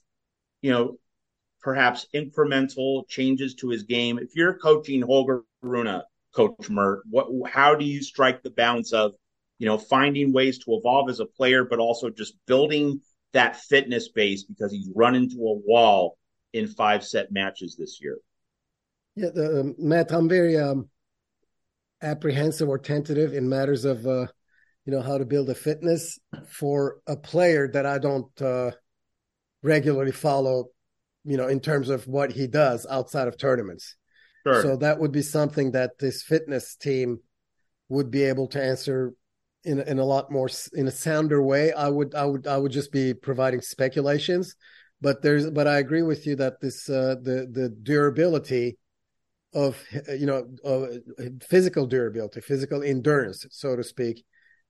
[0.63, 0.97] you know,
[1.61, 4.19] perhaps incremental changes to his game.
[4.19, 6.03] If you're coaching Holger Rune,
[6.35, 9.13] Coach Mert, what how do you strike the balance of,
[9.59, 13.01] you know, finding ways to evolve as a player, but also just building
[13.33, 16.18] that fitness base because he's run into a wall
[16.53, 18.19] in five set matches this year.
[19.17, 20.89] Yeah, the, um, Matt, I'm very um,
[22.03, 24.27] apprehensive or tentative in matters of uh,
[24.85, 28.71] you know how to build a fitness for a player that I don't uh,
[29.63, 30.67] regularly follow.
[31.25, 33.97] You know, in terms of what he does outside of tournaments.
[34.47, 34.63] Sure.
[34.63, 37.19] So that would be something that this fitness team
[37.91, 39.13] would be able to answer
[39.65, 41.73] in in a lot more in a sounder way.
[41.73, 44.55] I would I would I would just be providing speculations,
[45.01, 48.79] but there's but I agree with you that this uh, the the durability
[49.55, 50.87] of you know uh,
[51.43, 54.25] physical durability, physical endurance, so to speak,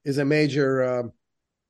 [0.05, 1.13] is a major um,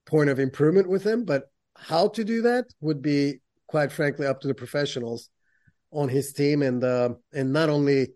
[0.07, 1.25] point of improvement with him.
[1.25, 1.45] But
[1.77, 5.31] how to do that would be quite frankly up to the professionals
[5.93, 8.09] on his team, and uh, and not only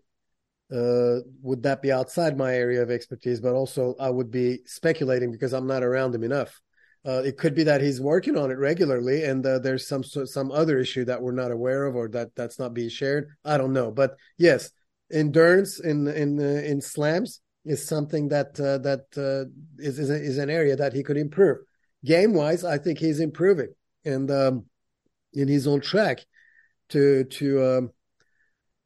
[0.73, 5.31] uh, would that be outside my area of expertise, but also I would be speculating
[5.31, 6.59] because I'm not around him enough.
[7.05, 10.51] Uh, it could be that he's working on it regularly, and uh, there's some some
[10.51, 13.29] other issue that we're not aware of, or that that's not being shared.
[13.43, 14.71] I don't know, but yes,
[15.11, 20.37] endurance in in uh, in slams is something that uh, that uh, is is, is
[20.37, 21.57] an area that he could improve.
[22.05, 23.73] Game wise, I think he's improving,
[24.05, 24.65] and um,
[25.35, 26.19] and he's on track
[26.89, 27.91] to to um,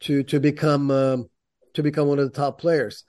[0.01, 1.30] to to become um,
[1.74, 3.03] to become one of the top players.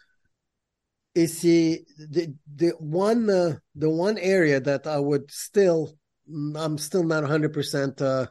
[1.14, 5.96] Is he the the one uh, the one area that I would still
[6.28, 8.26] I'm still not 100 uh, percent uh,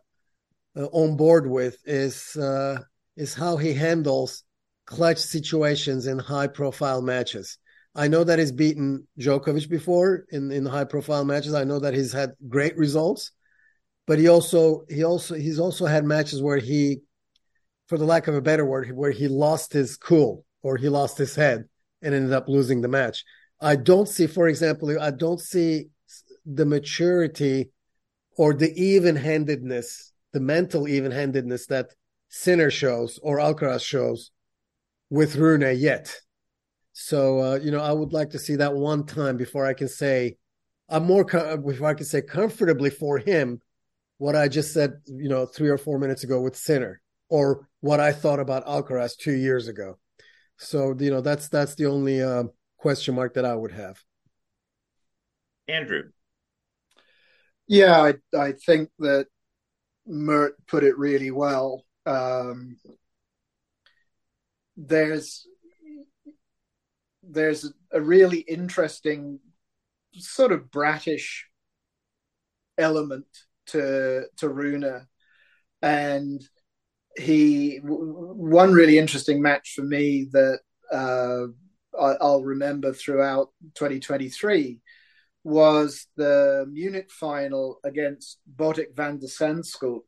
[0.75, 2.79] on board with is uh,
[3.15, 4.43] is how he handles
[4.85, 7.57] clutch situations in high profile matches.
[7.95, 11.55] I know that he's beaten Djokovic before in, in high profile matches.
[11.55, 13.31] I know that he's had great results,
[14.05, 17.01] but he also he also he's also had matches where he
[17.87, 21.17] for the lack of a better word, where he lost his cool or he lost
[21.17, 21.65] his head
[22.01, 23.23] and ended up losing the match.
[23.59, 25.87] I don't see, for example, I don't see
[26.45, 27.71] the maturity
[28.37, 31.87] or the even handedness, the mental even handedness that
[32.29, 34.31] Sinner shows or Alcaraz shows
[35.09, 36.15] with Rune yet.
[36.93, 39.87] So, uh, you know, I would like to see that one time before I can
[39.87, 40.37] say,
[40.89, 43.61] I'm more, before I can say comfortably for him
[44.17, 47.99] what I just said, you know, three or four minutes ago with Sinner or what
[47.99, 49.97] I thought about Alcaraz two years ago.
[50.57, 52.45] So you know that's that's the only uh,
[52.77, 54.01] question mark that I would have.
[55.67, 56.03] Andrew.
[57.67, 59.27] Yeah, I I think that
[60.05, 61.83] Mert put it really well.
[62.05, 62.77] Um,
[64.77, 65.45] there's
[67.23, 69.39] there's a really interesting
[70.13, 71.47] sort of bratish
[72.77, 73.25] element
[73.67, 75.07] to to Rune,
[75.81, 76.41] and
[77.17, 77.79] he
[78.49, 80.59] one really interesting match for me that
[80.91, 81.47] uh,
[81.99, 84.79] I, will remember throughout 2023
[85.43, 90.01] was the Munich final against Botic van de Zandschulp,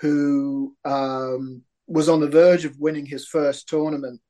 [0.00, 4.20] who um, was on the verge of winning his first tournament,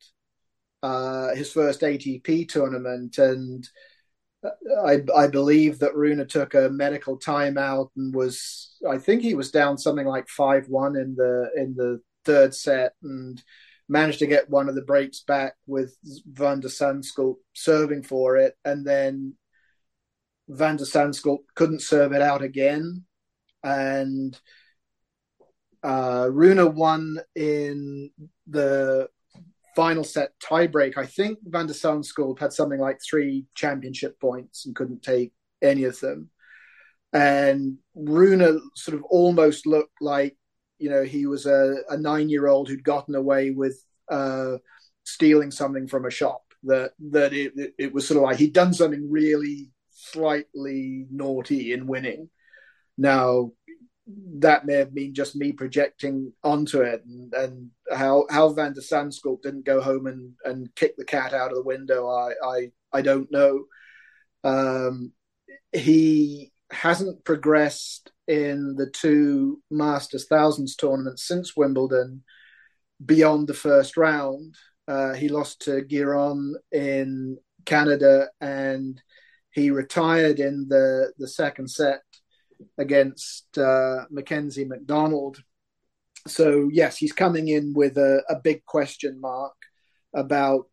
[0.82, 3.68] uh, his first ATP tournament, and
[4.84, 9.50] I, I believe that Rune took a medical timeout and was I think he was
[9.50, 13.42] down something like five one in the in the third set and
[13.88, 15.96] managed to get one of the breaks back with
[16.26, 18.54] Van der Zandschulp serving for it.
[18.64, 19.34] And then
[20.48, 23.04] Van der Zandschulp couldn't serve it out again.
[23.62, 24.38] And
[25.82, 28.10] uh, Rune won in
[28.48, 29.08] the
[29.76, 34.74] final set tiebreak, I think Van der Zandschulp had something like three championship points and
[34.74, 36.30] couldn't take any of them.
[37.12, 40.36] And Rune sort of almost looked like,
[40.78, 44.56] you know, he was a, a nine year old who'd gotten away with uh,
[45.04, 46.42] stealing something from a shop.
[46.64, 51.86] That that it, it, was sort of like he'd done something really slightly naughty in
[51.86, 52.28] winning.
[52.98, 53.52] Now
[54.38, 58.80] that may have been just me projecting onto it and, and how how Van der
[58.80, 62.70] Zandschulp didn't go home and, and kick the cat out of the window I I,
[62.92, 63.64] I don't know
[64.44, 65.12] um,
[65.72, 72.22] he hasn't progressed in the two Masters Thousands tournaments since Wimbledon
[73.04, 74.56] beyond the first round
[74.88, 79.00] uh, he lost to Giron in Canada and
[79.50, 82.02] he retired in the the second set
[82.78, 85.38] against uh, Mackenzie McDonald.
[86.26, 89.54] So yes, he's coming in with a, a big question mark
[90.14, 90.66] about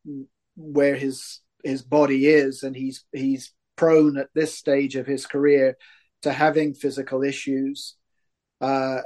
[0.56, 5.76] where his his body is, and he's he's prone at this stage of his career
[6.24, 7.96] to having physical issues.
[8.60, 9.00] Uh,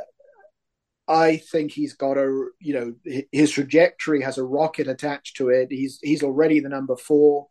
[1.08, 5.68] I think he's got a you know his trajectory has a rocket attached to it.
[5.72, 7.48] He's he's already the number four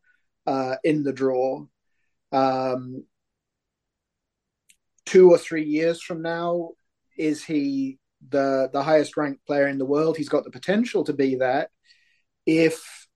[0.47, 1.67] uh, in the draw.
[2.33, 3.05] Um,
[5.07, 6.71] two or three years from now,
[7.17, 7.99] is he
[8.29, 10.17] the the highest ranked player in the world?
[10.17, 11.71] He's got the potential to be that
[12.47, 13.09] if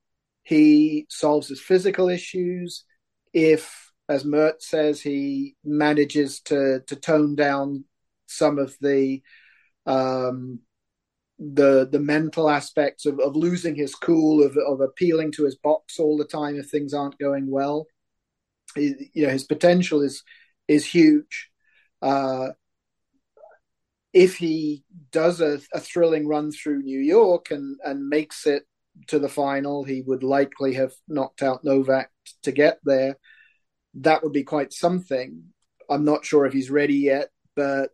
[0.43, 2.85] he solves his physical issues,
[3.33, 7.85] if, as Mert says, he manages to to tone down
[8.27, 9.23] some of the
[9.87, 10.61] um,
[11.39, 16.01] the the mental aspects of, of losing his cool, of of appealing to his box
[16.01, 17.87] all the time if things aren't going well.
[18.75, 20.25] He, you know, his potential is
[20.67, 21.49] is huge.
[22.03, 22.49] Uh,
[24.13, 24.83] if he
[25.13, 28.65] does a, a, thrilling run through New York and, and makes it
[29.07, 32.11] to the final, he would likely have knocked out Novak
[32.43, 33.17] to get there.
[33.95, 35.43] That would be quite something.
[35.89, 37.91] I'm not sure if he's ready yet, but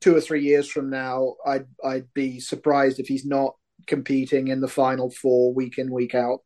[0.00, 3.54] two or three years from now, I'd I'd be surprised if he's not
[3.86, 6.40] competing in the final four week in week out.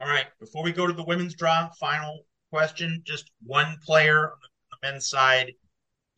[0.00, 0.26] All right.
[0.40, 2.20] Before we go to the women's draw, final
[2.50, 4.38] question: just one player on
[4.70, 5.52] the men's side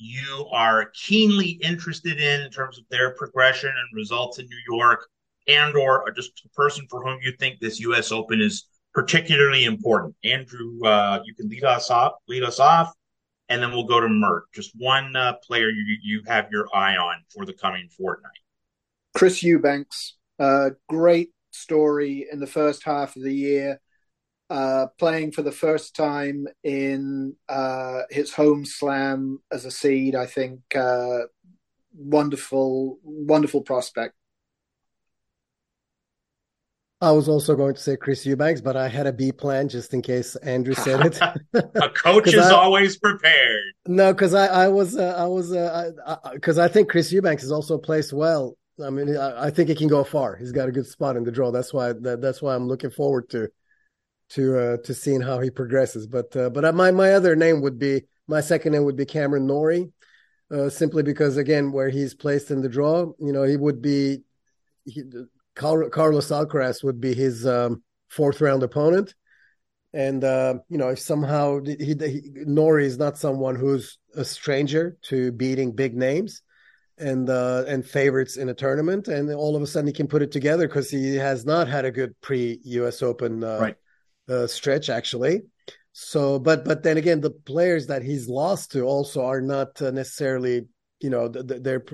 [0.00, 5.06] you are keenly interested in in terms of their progression and results in New York,
[5.46, 8.10] and or just a person for whom you think this U.S.
[8.10, 10.14] Open is particularly important.
[10.24, 12.14] Andrew, uh, you can lead us off.
[12.28, 12.92] Lead us off,
[13.48, 14.44] and then we'll go to Mert.
[14.52, 18.32] Just one uh, player you you have your eye on for the coming fortnight.
[19.14, 23.80] Chris Eubanks, uh, great story in the first half of the year.
[24.48, 30.26] Uh, playing for the first time in uh, his home slam as a seed, I
[30.26, 31.20] think uh,
[31.94, 34.14] wonderful, wonderful prospect.
[37.02, 39.94] I was also going to say Chris Eubanks, but I had a B plan just
[39.94, 41.18] in case Andrew said it.
[41.54, 43.62] a coach is I, always prepared.
[43.86, 45.48] No, because I, I was, uh, I was,
[46.34, 48.56] because uh, I, I, think Chris Eubanks has also placed well.
[48.84, 50.36] I mean, I, I, think he can go far.
[50.36, 51.50] He's got a good spot in the draw.
[51.50, 53.48] That's why that, that's why I'm looking forward to
[54.30, 56.06] to uh, to seeing how he progresses.
[56.06, 59.46] But uh, but my my other name would be my second name would be Cameron
[59.46, 59.90] Norrie,
[60.50, 64.22] uh, simply because again where he's placed in the draw, you know, he would be
[64.84, 65.02] he,
[65.60, 69.14] Carlos Alcaraz would be his um, fourth round opponent.
[69.92, 74.96] And uh, you know, if somehow he, he, Norrie is not someone who's a stranger
[75.02, 76.42] to beating big names
[76.96, 80.22] and uh, and favorites in a tournament, and all of a sudden he can put
[80.22, 83.02] it together because he has not had a good pre U.S.
[83.02, 83.76] Open uh, right.
[84.28, 85.42] uh, stretch actually.
[85.92, 89.90] So, but but then again, the players that he's lost to also are not uh,
[89.90, 90.68] necessarily,
[91.00, 91.84] you know, they're.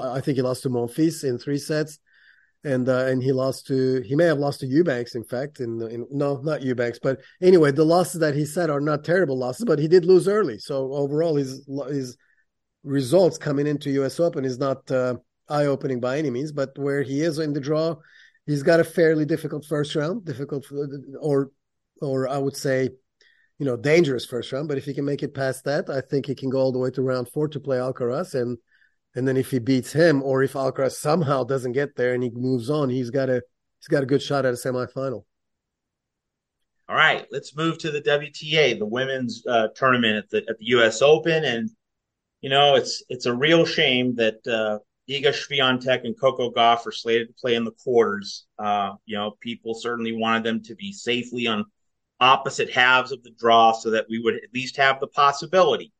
[0.00, 1.98] I think he lost to Monfils in three sets
[2.64, 5.82] and uh, and he lost to he may have lost to Eubanks in fact in,
[5.82, 9.64] in no not Eubanks but anyway the losses that he said are not terrible losses
[9.64, 10.58] but he did lose early.
[10.58, 12.16] So overall his his
[12.84, 15.16] results coming into US Open is not uh,
[15.48, 17.96] eye opening by any means but where he is in the draw
[18.46, 20.64] he's got a fairly difficult first round difficult
[21.20, 21.50] or
[22.00, 22.90] or I would say
[23.58, 26.26] you know dangerous first round but if he can make it past that I think
[26.26, 28.56] he can go all the way to round 4 to play Alcaraz and
[29.14, 32.30] and then if he beats him, or if Alcaraz somehow doesn't get there and he
[32.30, 33.42] moves on, he's got a
[33.78, 35.24] he's got a good shot at a semifinal.
[36.88, 40.66] All right, let's move to the WTA, the women's uh, tournament at the at the
[40.66, 41.02] U.S.
[41.02, 41.70] Open, and
[42.40, 46.92] you know it's it's a real shame that uh, Iga Swiatek and Coco Gauff are
[46.92, 48.46] slated to play in the quarters.
[48.58, 51.66] Uh, you know, people certainly wanted them to be safely on
[52.20, 55.92] opposite halves of the draw so that we would at least have the possibility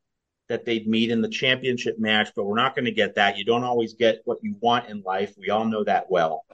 [0.53, 3.39] that they'd meet in the championship match, but we're not going to get that.
[3.39, 5.33] You don't always get what you want in life.
[5.35, 6.45] We all know that well.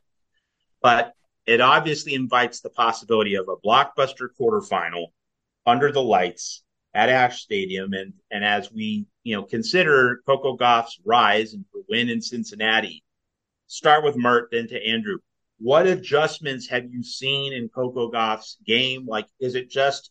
[0.81, 1.11] But
[1.45, 5.07] it obviously invites the possibility of a blockbuster quarterfinal
[5.65, 7.91] under the lights at Ashe Stadium.
[7.91, 13.03] And, and as we, you know, consider Coco Gauff's rise and win in Cincinnati,
[13.67, 15.17] start with Mert, then to Andrew.
[15.57, 19.05] What adjustments have you seen in Coco Gauff's game?
[19.05, 20.09] Like, is it just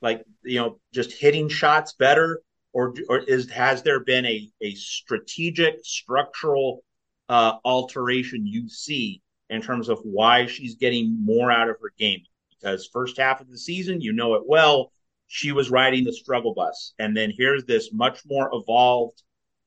[0.00, 2.40] like, you know, just hitting shots better?
[2.72, 6.82] Or or is has there been a a strategic structural
[7.28, 12.22] uh, alteration you see in terms of why she's getting more out of her game?
[12.50, 14.92] Because first half of the season, you know it well,
[15.26, 19.22] she was riding the struggle bus, and then here's this much more evolved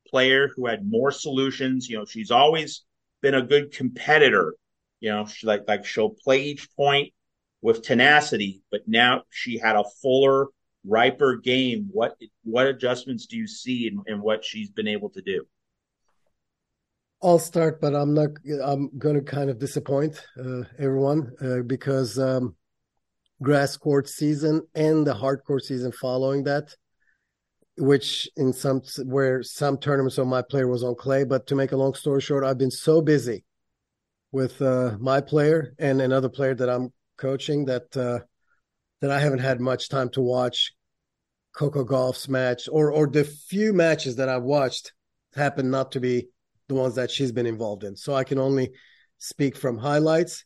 [0.07, 1.89] player who had more solutions.
[1.89, 2.83] You know, she's always
[3.21, 4.55] been a good competitor.
[4.99, 7.13] You know, she like like she'll play each point
[7.61, 10.47] with tenacity, but now she had a fuller
[10.87, 15.21] riper game, what what adjustments do you see in, in what she's been able to
[15.21, 15.45] do?
[17.21, 18.29] I'll start, but I'm not.
[18.63, 22.55] I'm going to kind of disappoint uh, everyone uh, because um,
[23.41, 26.75] grass court season and the hard court season following that,
[27.77, 31.23] which in some where some tournaments my player was on clay.
[31.23, 33.43] But to make a long story short, I've been so busy
[34.31, 38.19] with uh, my player and another player that I'm coaching that uh,
[39.01, 40.73] that I haven't had much time to watch
[41.55, 44.93] Coco Gauff's match, or or the few matches that I've watched
[45.35, 46.27] happen not to be
[46.67, 47.95] the ones that she's been involved in.
[47.95, 48.71] So I can only
[49.19, 50.43] speak from highlights,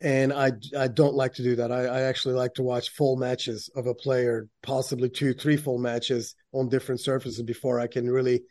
[0.00, 1.72] and I I don't like to do that.
[1.72, 5.78] I, I actually like to watch full matches of a player, possibly two, three full
[5.78, 8.42] matches on different surfaces before I can really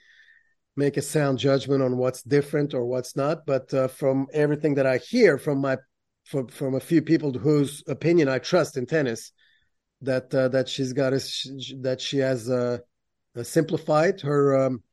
[0.76, 3.46] make a sound judgment on what's different or what's not.
[3.46, 5.78] But uh, from everything that I hear from my
[6.24, 9.32] from from a few people whose opinion I trust in tennis,
[10.02, 11.22] that uh, that she's got a,
[11.82, 12.80] that she has uh,
[13.44, 14.84] simplified her um,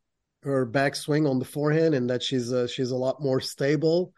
[0.43, 4.13] her backswing on the forehand, and that she's uh, she's a lot more stable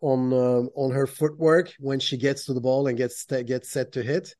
[0.00, 3.92] on uh, on her footwork when she gets to the ball and gets gets set
[3.92, 4.34] to hit.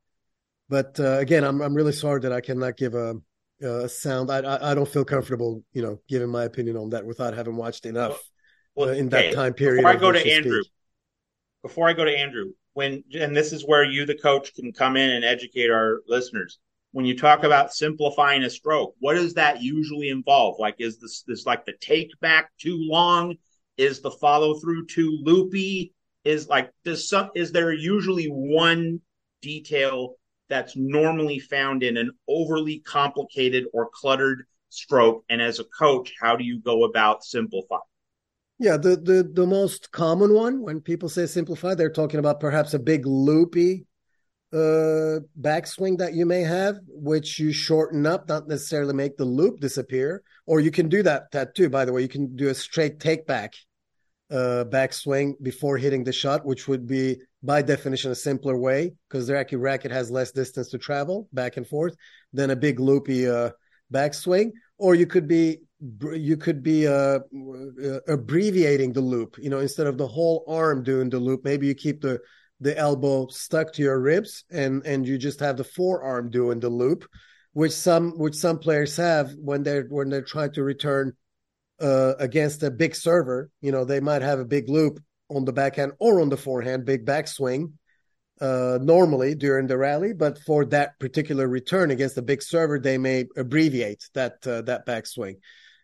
[0.69, 3.17] But uh, again, I'm I'm really sorry that I cannot give a,
[3.61, 4.31] a sound.
[4.31, 7.57] I, I, I don't feel comfortable, you know, giving my opinion on that without having
[7.57, 8.21] watched enough
[8.75, 9.83] well, well, uh, in that time period.
[9.83, 10.63] Before I go to Andrew,
[11.63, 14.97] before I go to Andrew, when and this is where you, the coach, can come
[14.97, 16.59] in and educate our listeners.
[16.93, 20.57] When you talk about simplifying a stroke, what does that usually involve?
[20.59, 23.37] Like, is this is like the take back too long?
[23.77, 25.95] Is the follow through too loopy?
[26.25, 29.01] Is like does some is there usually one
[29.43, 30.17] detail
[30.49, 35.25] that's normally found in an overly complicated or cluttered stroke?
[35.29, 37.83] And as a coach, how do you go about simplifying?
[38.61, 42.75] Yeah, the, the the most common one when people say simplify, they're talking about perhaps
[42.75, 43.87] a big loopy
[44.53, 49.61] uh backswing that you may have, which you shorten up, not necessarily make the loop
[49.61, 50.23] disappear.
[50.47, 52.03] Or you can do that that too, by the way.
[52.03, 53.55] You can do a straight take back
[54.31, 59.27] uh, backswing before hitting the shot, which would be by definition a simpler way because
[59.27, 61.97] the racket racket has less distance to travel back and forth
[62.35, 63.51] than a big loopy uh,
[63.91, 64.51] backswing.
[64.77, 69.37] Or you could be you could be uh, uh, abbreviating the loop.
[69.39, 72.21] You know, instead of the whole arm doing the loop, maybe you keep the
[72.63, 76.69] the elbow stuck to your ribs and and you just have the forearm doing the
[76.69, 77.07] loop,
[77.53, 81.15] which some which some players have when they're when they're trying to return
[81.81, 85.53] uh, against a big server, you know, they might have a big loop on the
[85.53, 87.73] backhand or on the forehand, big backswing
[88.41, 92.99] uh, normally during the rally, but for that particular return against a big server, they
[92.99, 95.37] may abbreviate that uh, that backswing.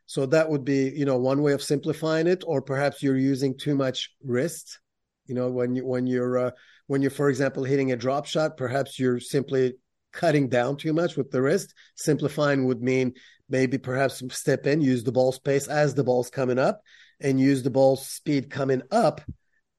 [0.07, 3.59] So that would be, you know, one way of simplifying it, or perhaps you're using
[3.59, 4.79] too much wrist.
[5.27, 6.51] You know, when you when you're uh,
[6.87, 9.75] when you're, for example, hitting a drop shot, perhaps you're simply
[10.13, 11.75] cutting down too much with the wrist.
[11.97, 13.15] Simplifying would mean
[13.49, 16.81] maybe perhaps step in, use the ball space as the ball's coming up,
[17.21, 19.21] and use the ball speed coming up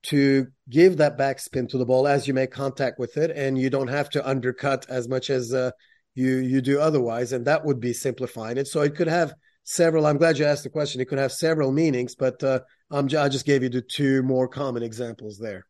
[0.03, 3.69] to give that backspin to the ball as you make contact with it, and you
[3.69, 5.71] don't have to undercut as much as uh,
[6.15, 8.67] you you do otherwise, and that would be simplifying it.
[8.67, 9.33] So it could have
[9.67, 10.05] several.
[10.05, 11.01] I'm glad you asked the question.
[11.01, 14.47] It could have several meanings, but uh, I'm, I just gave you the two more
[14.47, 15.67] common examples there.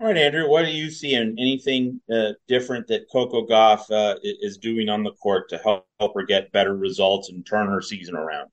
[0.00, 4.14] All right, Andrew, what do you see in Anything uh, different that Coco Gauff uh,
[4.22, 7.82] is doing on the court to help, help her get better results and turn her
[7.82, 8.48] season around?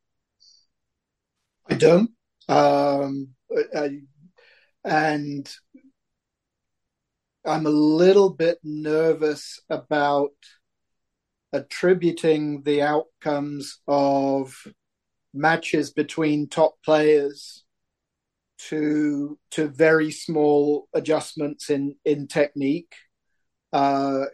[1.70, 2.12] I don't.
[2.50, 3.30] Um,
[3.76, 4.00] I,
[4.84, 5.50] and
[7.46, 10.32] I'm a little bit nervous about
[11.54, 14.56] attributing the outcomes of
[15.34, 17.64] matches between top players
[18.58, 22.94] to to very small adjustments in in technique.
[23.72, 24.26] Uh,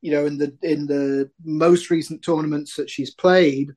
[0.00, 3.72] you know, in the in the most recent tournaments that she's played,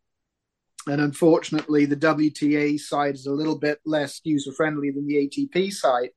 [0.88, 5.72] and unfortunately, the WTA side is a little bit less user friendly than the ATP
[5.72, 6.10] side.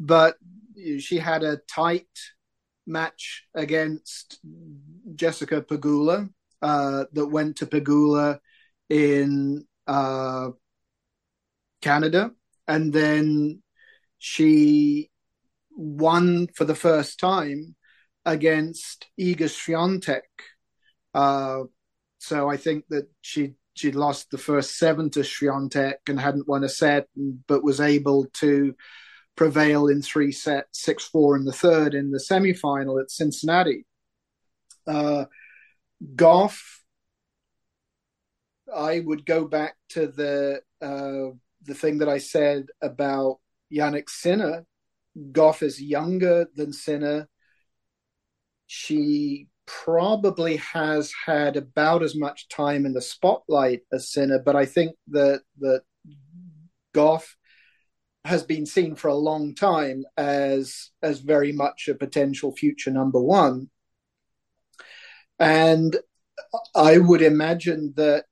[0.00, 0.36] But
[1.00, 2.06] she had a tight
[2.86, 4.40] match against
[5.18, 6.28] Jessica Pegula
[6.62, 8.38] uh, that went to Pegula
[8.88, 10.50] in uh,
[11.82, 12.32] Canada
[12.66, 13.62] and then
[14.18, 15.10] she
[15.70, 17.76] won for the first time
[18.24, 20.20] against Iga Swiatek.
[21.14, 21.64] Uh,
[22.18, 26.64] so I think that she she lost the first seven to Swiatek and hadn't won
[26.64, 27.06] a set,
[27.46, 28.74] but was able to
[29.36, 33.86] prevail in three sets, six four in the third in the semifinal at Cincinnati.
[34.88, 35.26] Uh,
[38.74, 43.38] I would go back to the uh, the thing that I said about
[43.72, 44.64] Jannik Sinner,
[45.32, 47.28] Gauff is younger than Sinner.
[48.66, 54.66] She probably has had about as much time in the spotlight as Sinner, but I
[54.66, 55.82] think that that
[56.94, 57.34] Gauff
[58.24, 63.20] has been seen for a long time as as very much a potential future number
[63.20, 63.70] one.
[65.38, 65.96] And
[66.74, 68.24] I would imagine that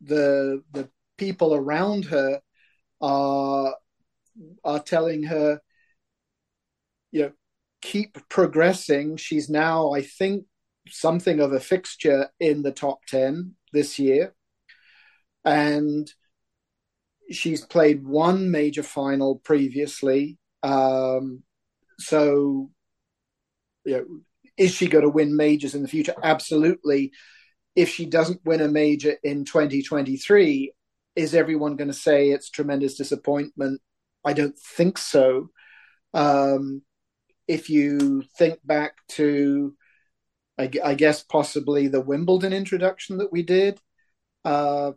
[0.00, 2.40] the the people around her
[3.00, 3.74] are
[4.64, 5.60] are telling her,
[7.10, 7.32] you know,
[7.80, 9.16] keep progressing.
[9.16, 10.44] She's now, I think,
[10.88, 14.34] something of a fixture in the top ten this year,
[15.44, 16.12] and
[17.30, 20.38] she's played one major final previously.
[20.62, 21.42] Um,
[21.98, 22.70] so,
[23.84, 24.06] you know,
[24.56, 26.14] is she going to win majors in the future?
[26.22, 27.12] Absolutely
[27.76, 30.72] if she doesn't win a major in 2023,
[31.14, 33.82] is everyone going to say it's tremendous disappointment?
[34.24, 35.50] I don't think so.
[36.14, 36.82] Um,
[37.46, 39.74] if you think back to,
[40.58, 43.78] I, I, guess, possibly the Wimbledon introduction that we did,
[44.44, 44.92] uh,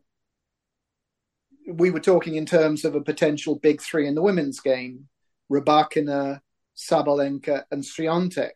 [1.68, 5.10] we were talking in terms of a potential big three in the women's game
[5.52, 6.40] Rybakina,
[6.78, 8.52] Sabalenka, and Swiatek.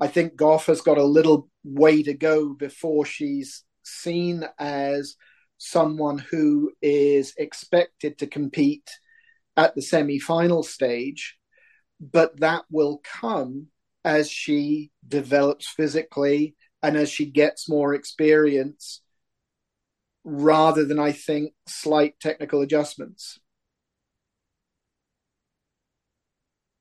[0.00, 5.16] I think Gauff has got a little way to go before she's seen as
[5.58, 8.88] someone who is expected to compete
[9.56, 11.36] at the semi final stage,
[12.00, 13.66] but that will come
[14.02, 19.02] as she develops physically and as she gets more experience
[20.24, 23.38] rather than, I think, slight technical adjustments.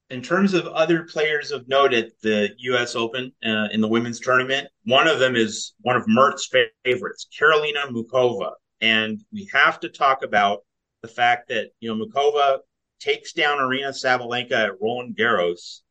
[0.10, 2.96] In terms of other players of note at the U.S.
[2.96, 6.50] Open uh, in the women's tournament, one of them is one of Mert's
[6.84, 10.64] favorites, Karolina Muchova, and we have to talk about
[11.02, 12.60] the fact that you know Muchova
[13.00, 15.82] takes down Aryna Sabalenka at Roland Garros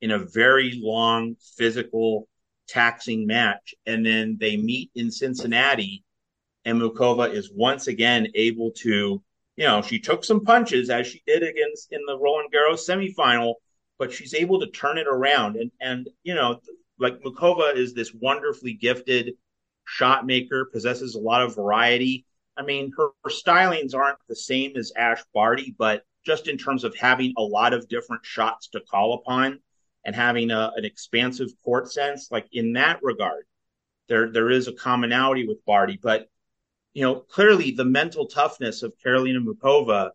[0.00, 2.28] in a very long, physical,
[2.68, 6.02] taxing match, and then they meet in Cincinnati,
[6.64, 9.22] and Muchova is once again able to.
[9.58, 13.54] You know, she took some punches as she did against in the Roland Garros semifinal,
[13.98, 15.56] but she's able to turn it around.
[15.56, 16.60] And and you know,
[16.98, 19.34] like Muchova is this wonderfully gifted
[19.86, 22.26] shot maker, possesses a lot of variety.
[22.56, 26.84] I mean, her, her stylings aren't the same as Ash Barty, but just in terms
[26.84, 29.60] of having a lot of different shots to call upon
[30.04, 33.44] and having a, an expansive court sense, like in that regard,
[34.08, 35.98] there there is a commonality with Barty.
[36.02, 36.28] But
[36.94, 40.10] you know, clearly the mental toughness of Karolina Muchova,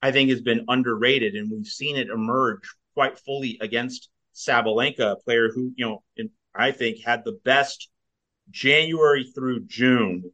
[0.00, 5.16] I think, has been underrated, and we've seen it emerge quite fully against Sabalenka, a
[5.16, 7.88] player who, you know, in, I think had the best
[8.50, 10.30] January through June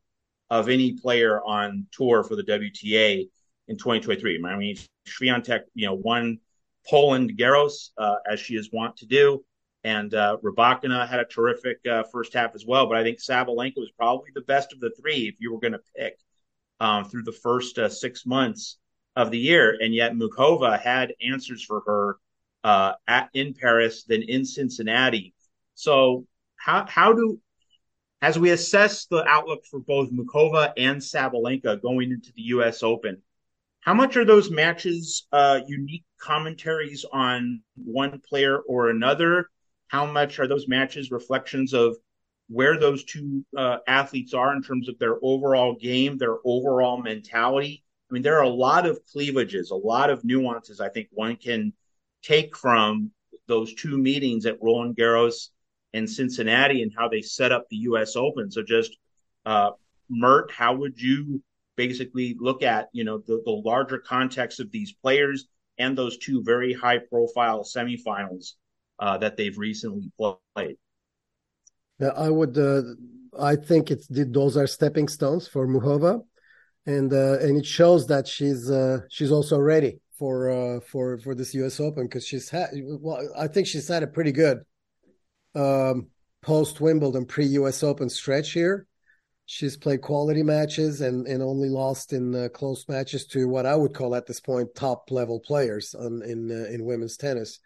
[0.50, 3.28] of any player on tour for the WTA
[3.68, 4.42] in 2023.
[4.44, 6.38] I mean, Swiatek, you know, won
[6.90, 9.44] Roland Garros uh, as she is wont to do,
[9.84, 12.86] and uh, Rybakina had a terrific uh, first half as well.
[12.86, 15.74] But I think Sabalenka was probably the best of the three if you were going
[15.74, 16.18] to pick
[16.80, 18.78] um, through the first uh, six months
[19.16, 22.16] of the year, and yet Muchova had answers for her
[22.64, 25.34] uh, at in Paris, than in Cincinnati.
[25.74, 27.40] So how how do
[28.20, 32.82] as we assess the outlook for both Muchova and Sabalenka going into the U.S.
[32.82, 33.22] Open,
[33.80, 39.48] how much are those matches uh, unique commentaries on one player or another?
[39.86, 41.96] How much are those matches reflections of
[42.48, 47.84] where those two uh, athletes are in terms of their overall game, their overall mentality?
[48.10, 50.80] I mean, there are a lot of cleavages, a lot of nuances.
[50.80, 51.72] I think one can
[52.22, 53.10] take from
[53.46, 55.48] those two meetings at Roland Garros
[55.94, 58.14] and Cincinnati and how they set up the U.S.
[58.14, 58.50] Open.
[58.50, 58.96] So just
[59.46, 59.70] uh,
[60.10, 61.42] Mert, how would you
[61.76, 65.46] basically look at you know the, the larger context of these players
[65.78, 68.54] and those two very high profile semifinals
[68.98, 70.76] uh, that they've recently played?
[71.98, 72.56] Yeah, I would.
[72.58, 72.82] Uh,
[73.38, 76.22] I think it's those are stepping stones for Muchova,
[76.86, 81.34] and uh, and it shows that she's uh, she's also ready for uh, for for
[81.34, 81.80] this U.S.
[81.80, 82.70] Open because she's had.
[82.74, 84.58] Well, I think she's had a pretty good
[85.54, 86.08] um,
[86.42, 87.82] post Wimbledon pre U.S.
[87.82, 88.86] Open stretch here.
[89.46, 93.74] She's played quality matches and and only lost in uh, close matches to what I
[93.74, 97.60] would call at this point top level players on, in uh, in women's tennis.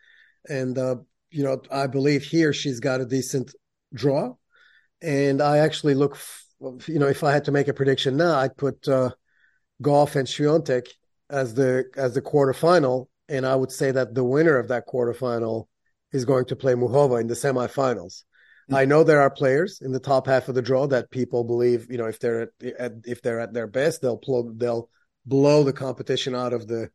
[0.49, 0.97] And uh,
[1.31, 3.55] you know, I believe here she's got a decent
[3.95, 4.35] draw.
[5.01, 6.17] And I actually look,
[6.61, 9.11] you know, if I had to make a prediction now, I'd put uh,
[9.83, 10.87] Gauff and Swiatek
[11.33, 15.67] as the as the quarterfinal, and I would say that the winner of that quarterfinal
[16.13, 18.23] is going to play Muchova in the semifinals.
[18.69, 18.75] Mm-hmm.
[18.75, 21.91] I know there are players in the top half of the draw that people believe,
[21.91, 24.91] you know, if they're at, at if they're at their best, they'll blow they'll
[25.27, 26.91] blow the competition out of the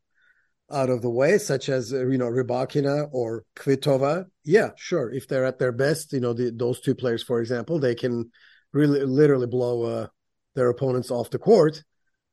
[0.71, 4.25] out of the way, such as you know Rybakina or Kvitova.
[4.43, 5.11] Yeah, sure.
[5.11, 8.31] If they're at their best, you know the, those two players, for example, they can
[8.71, 10.07] really literally blow uh,
[10.55, 11.83] their opponents off the court.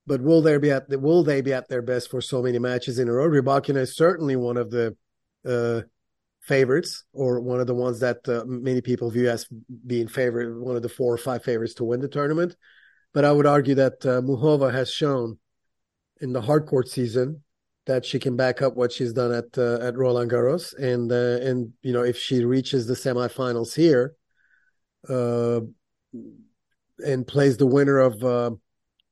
[0.06, 2.58] But will they be at the, will they be at their best for so many
[2.58, 3.28] matches in a row?
[3.28, 4.96] Rybakina is certainly one of the
[5.46, 5.82] uh,
[6.42, 9.46] favorites, or one of the ones that uh, many people view as
[9.86, 12.54] being favorite, one of the four or five favorites to win the tournament.
[13.14, 15.38] But I would argue that uh, Muchova has shown
[16.20, 17.42] in the hard court season
[17.86, 21.46] that she can back up what she's done at uh, at Roland Garros, and uh,
[21.46, 24.14] and you know if she reaches the semifinals here,
[25.08, 25.60] uh,
[27.04, 28.58] and plays the winner of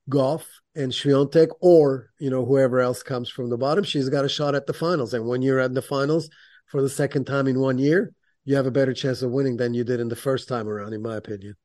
[0.09, 0.43] Gauff
[0.75, 4.55] and Swiatek, or you know whoever else comes from the bottom, she's got a shot
[4.55, 5.13] at the finals.
[5.13, 6.29] And when you're at the finals
[6.67, 8.13] for the second time in one year,
[8.45, 10.93] you have a better chance of winning than you did in the first time around,
[10.93, 11.55] in my opinion.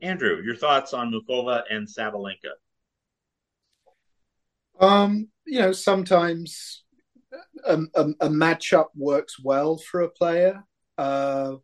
[0.00, 2.52] Andrew, your thoughts on Muchova and Sabalenka?
[4.78, 6.84] Um, you know, sometimes
[7.64, 10.62] a, a, a matchup works well for a player.
[10.98, 11.54] Uh,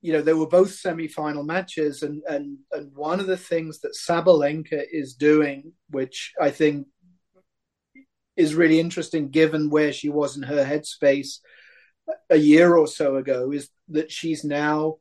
[0.00, 3.96] you know, they were both semi-final matches, and and and one of the things that
[3.96, 6.86] Sabalenka is doing, which I think
[8.36, 11.38] is really interesting, given where she was in her headspace
[12.30, 14.96] a year or so ago, is that she's now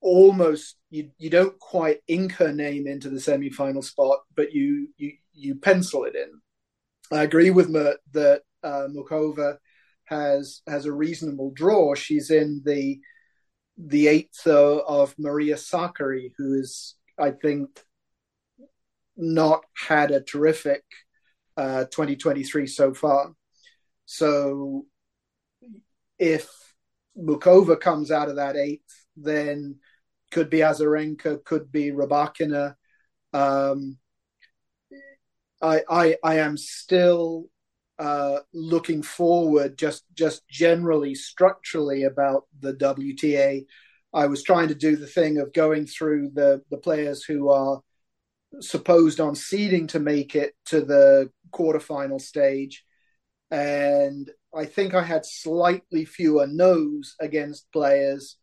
[0.00, 5.12] almost you you don't quite ink her name into the semi-final spot, but you you
[5.32, 6.30] you pencil it in.
[7.10, 9.56] I agree with Mert that uh, Muchova
[10.04, 11.94] has has a reasonable draw.
[11.94, 13.00] She's in the
[13.78, 17.80] the eighth uh, of Maria Sakkari, who is, I think,
[19.16, 20.82] not had a terrific
[21.56, 23.32] uh, 2023 so far.
[24.06, 24.86] So
[26.18, 26.48] if
[27.16, 29.76] Muchova comes out of that eighth, then
[30.30, 32.74] could be Azarenka, could be Rybakina.
[33.32, 33.98] Um,
[35.62, 37.46] I, I, I am still
[37.98, 43.64] uh, looking forward, just just generally structurally about the WTA.
[44.14, 47.80] I was trying to do the thing of going through the the players who are
[48.60, 52.84] supposed on seeding to make it to the quarterfinal stage,
[53.50, 58.36] and I think I had slightly fewer no's against players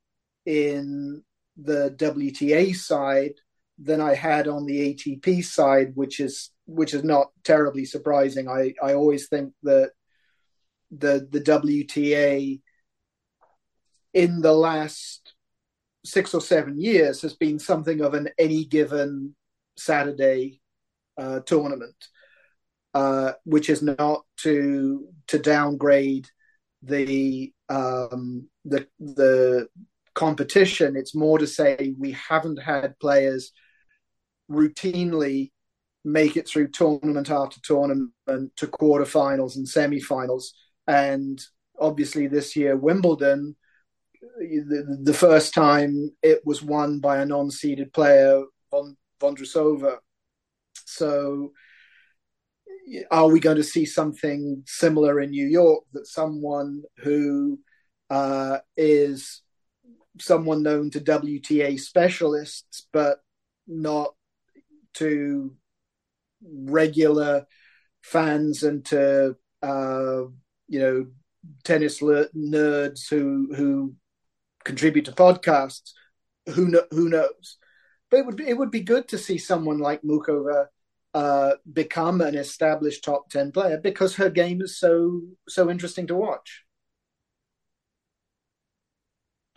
[0.45, 1.24] in
[1.58, 3.36] the WTA side
[3.78, 8.48] than I had on the ATP side, which is which is not terribly surprising.
[8.48, 9.92] I, I always think that
[10.92, 12.62] the the WTA
[14.14, 15.34] in the last
[16.06, 19.36] six or seven years has been something of an any given
[19.78, 20.62] Saturday
[21.18, 21.96] uh, tournament,
[22.94, 26.28] uh, which is not to to downgrade
[26.82, 29.68] the um, the the
[30.14, 30.96] competition.
[30.96, 33.52] It's more to say we haven't had players
[34.50, 35.52] routinely
[36.04, 40.46] make it through tournament after tournament to quarterfinals and semifinals.
[40.88, 41.41] And
[41.80, 43.56] obviously, this year, Wimbledon,
[44.39, 49.98] the, the first time it was won by a non seeded player, Von, Vondrousova.
[50.86, 51.52] So,
[53.10, 57.60] are we going to see something similar in New York that someone who
[58.12, 59.41] uh, is
[60.20, 63.18] someone known to WTA specialists, but
[63.68, 64.14] not
[64.96, 65.56] to
[66.43, 67.46] regular
[68.02, 70.22] fans and to uh,
[70.68, 71.06] you know
[71.64, 73.96] tennis nerds who who
[74.64, 75.91] contribute to podcasts.
[76.54, 77.58] Who know, who knows?
[78.12, 80.68] But it would be, it would be good to see someone like Muchova
[81.16, 86.16] uh, become an established top ten player because her game is so so interesting to
[86.16, 86.66] watch.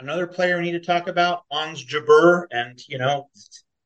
[0.00, 3.28] Another player we need to talk about, Ons Jabeur, and you know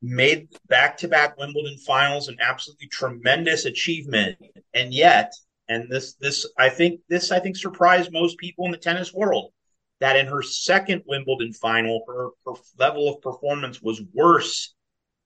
[0.03, 4.37] made back to back Wimbledon finals, an absolutely tremendous achievement.
[4.75, 5.33] And yet,
[5.69, 9.53] and this this I think this I think surprised most people in the tennis world
[10.01, 14.75] that in her second Wimbledon final, her, her level of performance was worse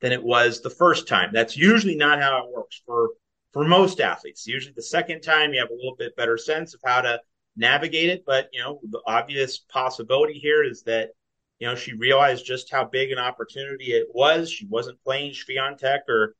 [0.03, 1.31] than it was the first time.
[1.33, 3.11] That's usually not how it works for
[3.53, 4.47] for most athletes.
[4.47, 7.19] Usually the second time you have a little bit better sense of how to
[7.57, 8.25] navigate it.
[8.27, 11.11] But you know, the obvious possibility here is that
[11.59, 14.51] you know, she realized just how big an opportunity it was.
[14.51, 16.35] She wasn't playing Swiatek or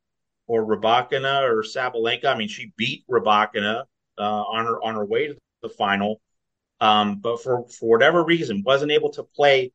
[0.47, 2.27] or Rybakina or Sabalenka.
[2.27, 3.85] I mean, she beat Rybakina
[4.19, 6.21] uh, on her on her way to the final,
[6.81, 9.73] um, but for for whatever reason, wasn't able to play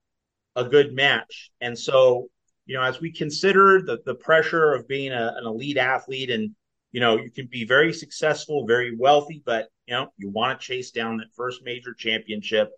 [0.56, 1.52] a good match.
[1.62, 2.28] And so,
[2.66, 6.52] you know, as we consider the the pressure of being a, an elite athlete, and
[6.92, 10.66] you know, you can be very successful, very wealthy, but you know, you want to
[10.66, 12.72] chase down that first major championship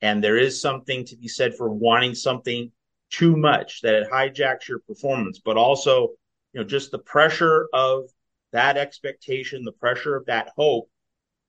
[0.00, 2.70] and there is something to be said for wanting something
[3.10, 6.08] too much that it hijacks your performance, but also,
[6.52, 8.04] you know, just the pressure of
[8.52, 10.90] that expectation, the pressure of that hope,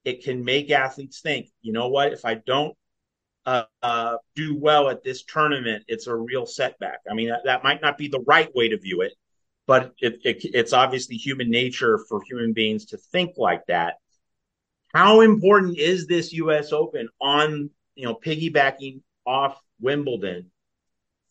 [0.05, 2.75] it can make athletes think, you know what, if I don't
[3.45, 6.99] uh, uh, do well at this tournament, it's a real setback.
[7.09, 9.13] I mean, that, that might not be the right way to view it,
[9.67, 13.95] but it, it, it's obviously human nature for human beings to think like that.
[14.93, 16.71] How important is this U.S.
[16.71, 17.69] Open on
[17.99, 20.49] you know, piggybacking off Wimbledon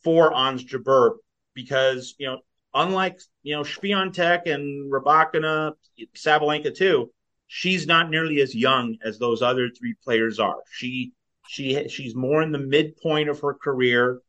[0.04, 1.16] for Ons Jabeur
[1.54, 2.40] because, you know,
[2.74, 5.72] unlike, you know, Swiatek and Rybakina,
[6.14, 7.10] Sabalenka too,
[7.46, 10.58] she's not nearly as young as those other three players are.
[10.70, 11.12] She
[11.48, 14.20] she she's more in the midpoint of her career.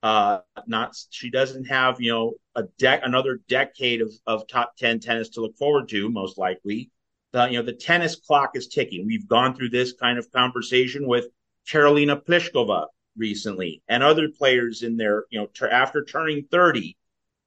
[0.00, 0.38] Uh,
[0.68, 5.30] not she doesn't have you know a deck another decade of, of top ten tennis
[5.30, 6.92] to look forward to most likely.
[7.32, 9.04] The you know the tennis clock is ticking.
[9.04, 11.26] We've gone through this kind of conversation with
[11.70, 16.96] Karolina Pliskova recently, and other players in there, you know, t- after turning 30,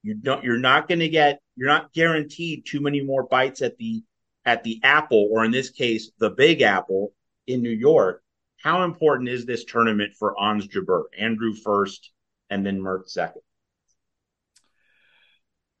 [0.02, 3.76] you don't you're not going to get you're not guaranteed too many more bites at
[3.78, 4.02] the
[4.44, 7.12] at the apple or in this case the big apple
[7.46, 8.22] in New York.
[8.60, 11.04] How important is this tournament for Ons Jabeur?
[11.18, 12.10] Andrew first
[12.50, 13.42] and then Mert second.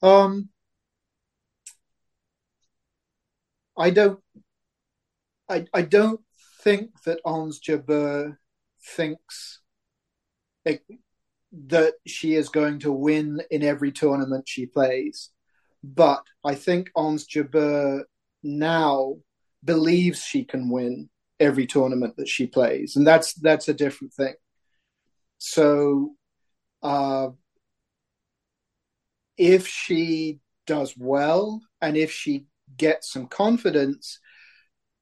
[0.02, 0.48] Um
[3.76, 4.20] I don't
[5.48, 6.20] I I don't
[6.62, 8.36] think that Ons Jabeur
[8.96, 9.60] thinks
[10.64, 10.82] it,
[11.52, 15.30] that she is going to win in every tournament she plays.
[15.82, 18.04] But I think Ons Jabeur
[18.42, 19.16] now
[19.64, 21.08] believes she can win
[21.40, 24.34] every tournament that she plays, and that's that's a different thing.
[25.38, 26.14] So,
[26.82, 27.30] uh,
[29.36, 32.46] if she does well, and if she
[32.76, 34.20] gets some confidence,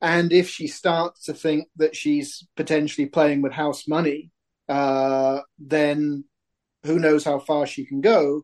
[0.01, 4.31] and if she starts to think that she's potentially playing with house money,
[4.69, 6.25] uh, then
[6.85, 8.43] who knows how far she can go.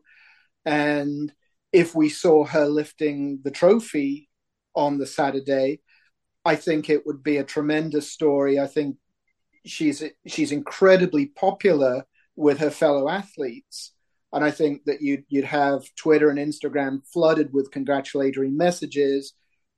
[0.65, 1.33] And
[1.71, 4.29] if we saw her lifting the trophy
[4.75, 5.81] on the Saturday,
[6.45, 8.59] I think it would be a tremendous story.
[8.59, 8.97] I think
[9.65, 12.05] she's she's incredibly popular
[12.35, 13.93] with her fellow athletes,
[14.31, 19.33] and I think that you'd you'd have Twitter and Instagram flooded with congratulatory messages.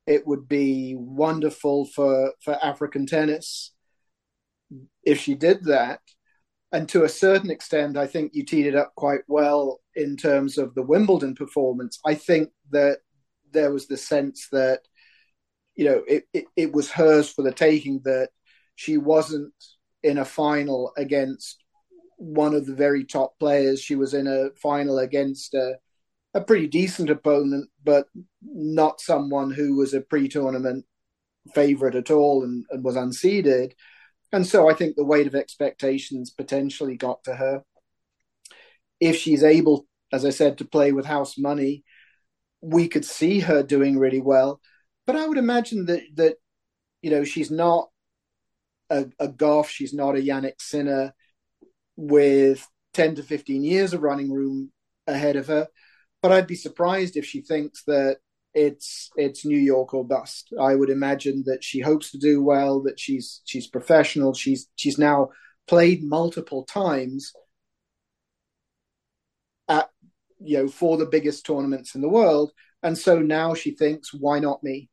[0.10, 3.72] It would be wonderful for for African tennis
[5.04, 6.02] if she did that
[6.72, 10.58] and to a certain extent, I think you teed it up quite well in terms
[10.58, 12.00] of the Wimbledon performance.
[12.06, 13.00] I think that
[13.52, 14.82] there was the sense that,
[15.76, 18.30] you know, it, it, it was hers for the taking, that
[18.76, 19.54] she wasn't
[20.04, 21.64] in a final against
[22.18, 23.82] one of the very top players.
[23.82, 25.80] She was in a final against a,
[26.34, 28.08] a pretty decent opponent, but
[28.42, 30.86] not someone who was a pre tournament
[31.54, 33.72] favorite at all and, and was unseeded.
[34.32, 37.64] And so I think the weight of expectations potentially got to her.
[39.00, 41.84] If she's able, as I said, to play with house money,
[42.62, 44.60] we could see her doing really well.
[45.08, 46.36] But I would imagine that that
[47.02, 47.90] you know she's not
[48.90, 51.14] a, a she's not a Jannik Sinner
[51.96, 54.72] with ten to fifteen years of running room
[55.08, 55.68] ahead of her.
[56.22, 58.18] But I'd be surprised if she thinks that
[58.54, 60.52] it's it's New York or bust.
[60.60, 64.34] I would imagine that she hopes to do well, that she's she's professional.
[64.34, 65.30] She's she's now
[65.68, 67.32] played multiple times
[69.68, 69.90] at
[70.40, 72.52] you know for the biggest tournaments in the world,
[72.82, 74.90] and so now she thinks, why not me?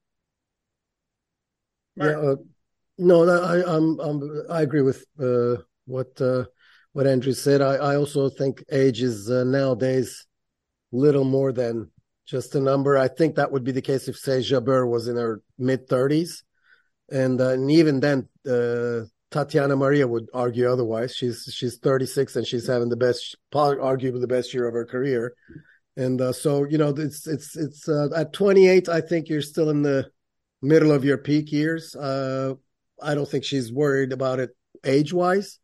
[1.96, 2.36] Yeah, uh,
[2.98, 6.44] no, I I'm, I'm, i agree with uh, what uh,
[6.92, 7.62] what Andrew said.
[7.62, 10.25] I, I also think age is uh, nowadays
[10.96, 11.90] little more than
[12.26, 12.96] just a number.
[12.96, 16.42] I think that would be the case if, say, Jabeur was in her mid 30s.
[17.10, 21.14] And, uh, and even then, uh, Tatiana Maria would argue otherwise.
[21.14, 25.34] She's she's 36 and she's having the best, arguably the best year of her career.
[25.96, 28.88] And uh, so you know, it's it's it's uh, at 28.
[28.88, 30.10] I think you're still in the
[30.62, 31.94] middle of your peak years.
[31.94, 32.54] Uh,
[33.02, 34.50] I don't think she's worried about it
[34.84, 35.58] age wise,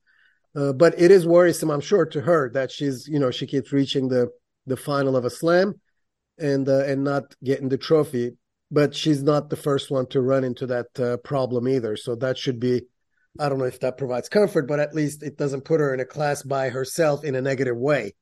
[0.57, 3.73] uh, but it is worrisome, I'm sure, to her that she's you know she keeps
[3.73, 4.31] reaching the
[4.67, 5.81] the final of a slam
[6.39, 8.33] and uh, and not getting the trophy.
[8.71, 11.95] But she's not the first one to run into that uh, problem either.
[11.97, 12.83] So that should be.
[13.39, 16.01] I don't know if that provides comfort, but at least it doesn't put her in
[16.01, 18.15] a class by herself in a negative way.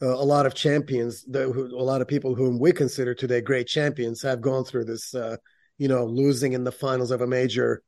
[0.00, 3.40] Uh, a lot of champions, the, who, a lot of people whom we consider today
[3.40, 5.14] great champions, have gone through this.
[5.14, 5.36] Uh,
[5.78, 7.82] you know, losing in the finals of a major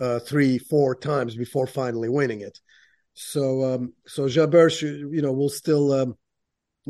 [0.00, 2.60] uh, three, four times before finally winning it.
[3.14, 6.16] So, um, so Jabeur, you know, will still um,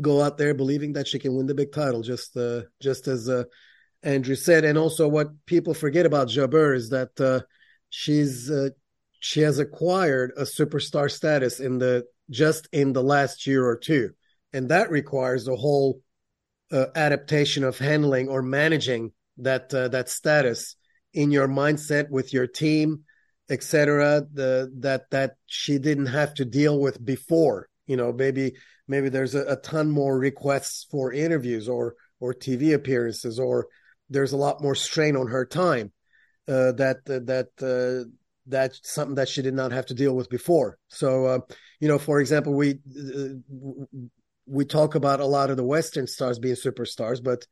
[0.01, 3.29] go out there believing that she can win the big title, just uh, just as
[3.29, 3.43] uh,
[4.03, 4.65] Andrew said.
[4.65, 7.41] And also, what people forget about Jabeur is that uh,
[7.89, 8.69] she's uh,
[9.19, 14.11] she has acquired a superstar status in the just in the last year or two,
[14.53, 16.01] and that requires a whole
[16.71, 20.75] uh, adaptation of handling or managing that uh, that status
[21.13, 23.03] in your mindset with your team
[23.49, 28.53] etc the that that she didn't have to deal with before you know maybe
[28.87, 33.67] maybe there's a, a ton more requests for interviews or or TV appearances, or
[34.09, 35.91] there's a lot more strain on her time.
[36.47, 38.07] Uh, that uh, that uh,
[38.45, 40.77] that's something that she did not have to deal with before.
[40.89, 41.39] So, uh,
[41.79, 43.97] you know, for example, we uh,
[44.45, 47.47] we talk about a lot of the Western stars being superstars, but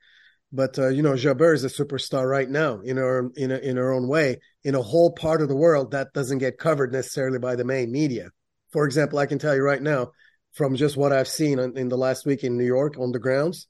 [0.51, 3.77] but uh, you know, Jabeur is a superstar right now in her in a, in
[3.77, 7.39] her own way in a whole part of the world that doesn't get covered necessarily
[7.39, 8.30] by the main media.
[8.72, 10.11] For example, I can tell you right now,
[10.53, 13.19] from just what I've seen in, in the last week in New York on the
[13.19, 13.67] grounds,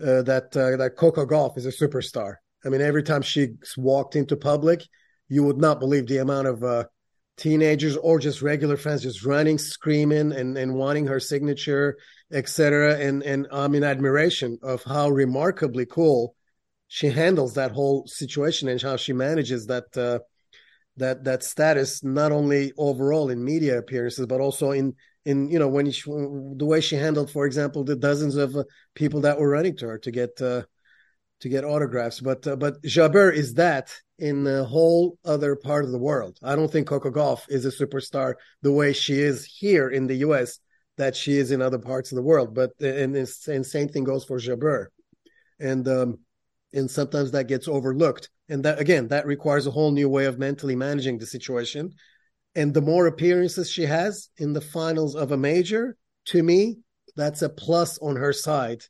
[0.00, 2.36] uh, that uh, that Coco Gauff is a superstar.
[2.64, 4.82] I mean, every time she walked into public,
[5.28, 6.84] you would not believe the amount of uh,
[7.36, 11.96] teenagers or just regular fans just running, screaming, and and wanting her signature,
[12.32, 12.98] etc.
[12.98, 16.34] And and I'm in admiration of how remarkably cool
[16.88, 20.20] she handles that whole situation and how she manages that uh,
[20.96, 24.94] that that status not only overall in media appearances but also in
[25.24, 28.64] in you know when she, the way she handled for example the dozens of uh,
[28.94, 30.62] people that were running to her to get uh,
[31.40, 32.20] to get autographs.
[32.20, 36.38] But uh, but Jabeur is that in a whole other part of the world.
[36.42, 40.16] I don't think Coco Gauff is a superstar the way she is here in the
[40.16, 40.58] US
[40.98, 42.54] that she is in other parts of the world.
[42.54, 44.86] But and, and same thing goes for Jabeur
[45.58, 46.18] and um,
[46.72, 48.30] and sometimes that gets overlooked.
[48.48, 51.94] And that again that requires a whole new way of mentally managing the situation
[52.54, 55.96] and the more appearances she has in the finals of a major
[56.26, 56.78] to me
[57.16, 58.82] that's a plus on her side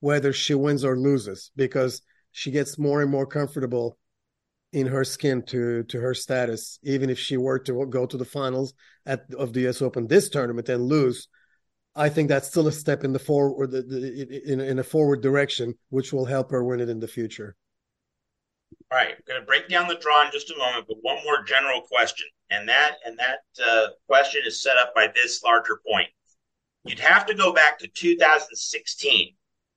[0.00, 2.02] whether she wins or loses because
[2.32, 3.98] she gets more and more comfortable
[4.72, 8.24] in her skin to to her status even if she were to go to the
[8.24, 8.72] finals
[9.06, 11.28] at of the US Open this tournament and lose
[11.94, 15.22] I think that's still a step in the forward the, the, in in a forward
[15.22, 17.56] direction, which will help her win it in the future.
[18.92, 21.18] All right, I'm going to break down the draw in just a moment, but one
[21.24, 25.80] more general question, and that and that uh, question is set up by this larger
[25.86, 26.08] point.
[26.84, 29.34] You'd have to go back to 2016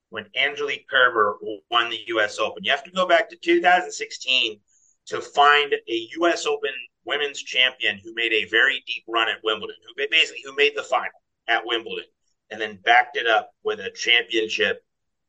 [0.10, 1.38] when Angelique Kerber
[1.70, 2.40] won the U.S.
[2.40, 2.64] Open.
[2.64, 4.60] You have to go back to 2016
[5.08, 6.46] to find a U.S.
[6.46, 6.72] Open
[7.06, 10.84] women's champion who made a very deep run at Wimbledon, who basically who made the
[10.84, 11.12] final
[11.48, 12.06] at Wimbledon
[12.50, 14.84] and then backed it up with a championship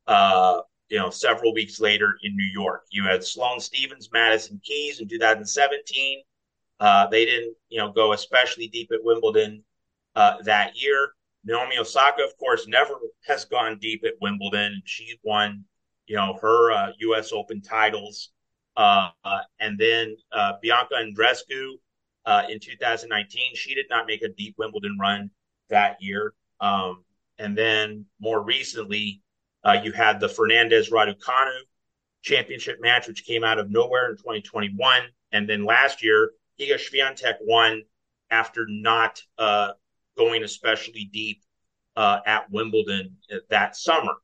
[0.06, 2.82] uh, you know, several weeks later in New York.
[2.90, 6.22] You had Sloane Stevens, Madison Keys in 2017.
[6.80, 9.62] Uh, they didn't, you know, go especially deep at Wimbledon
[10.16, 11.12] uh, that year.
[11.44, 12.94] Naomi Osaka, of course, never
[13.26, 14.82] has gone deep at Wimbledon.
[14.84, 15.64] She won,
[16.06, 17.32] you know, her U.S.
[17.32, 18.30] Uh, Open titles.
[18.76, 20.16] Uh, uh, and then
[20.62, 21.74] Bianca Andreescu
[22.48, 25.30] in 2019, she did not make a deep Wimbledon run
[25.68, 26.34] that year.
[26.60, 27.04] Um,
[27.38, 29.20] and then more recently,
[29.64, 31.58] uh, you had the Fernandez Raducanu
[32.22, 35.02] championship match, which came out of nowhere in 2021.
[35.32, 36.30] And then last year,
[36.60, 37.82] Iga Swiatek won
[38.30, 39.72] after not uh,
[40.16, 41.42] going especially deep
[41.96, 43.16] uh, at Wimbledon
[43.50, 44.14] that summer.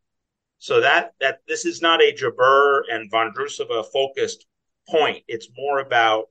[0.58, 4.46] So that that this is not a Jabeur and Vondrousova focused
[4.88, 5.22] point.
[5.28, 6.26] It's more about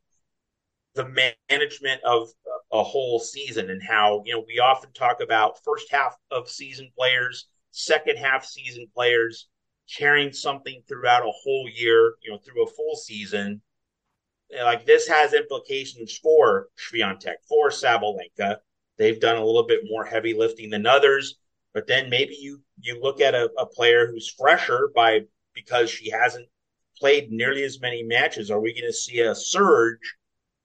[0.95, 2.29] the management of
[2.71, 6.91] a whole season and how you know we often talk about first half of season
[6.97, 9.47] players second half season players
[9.97, 13.61] carrying something throughout a whole year you know through a full season
[14.63, 18.57] like this has implications for Swiatek, for Sabalenka.
[18.97, 21.35] They've done a little bit more heavy lifting than others,
[21.73, 25.21] but then maybe you you look at a, a player who's fresher by
[25.53, 26.47] because she hasn't
[26.97, 28.51] played nearly as many matches.
[28.51, 30.15] Are we going to see a surge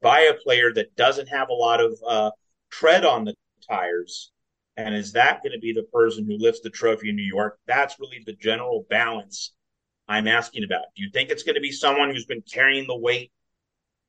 [0.04, 2.30] by a player that doesn't have a lot of uh,
[2.70, 3.34] tread on the
[3.66, 4.30] tires.
[4.76, 7.58] And is that going to be the person who lifts the trophy in New York?
[7.66, 9.54] That's really the general balance
[10.06, 10.84] I'm asking about.
[10.94, 13.32] Do you think it's going to be someone who's been carrying the weight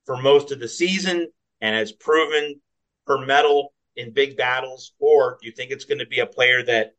[0.06, 1.28] for most of the season
[1.62, 2.60] and has proven
[3.08, 4.94] her mettle in big battles?
[5.00, 6.94] Or do you think it's going to be a player that,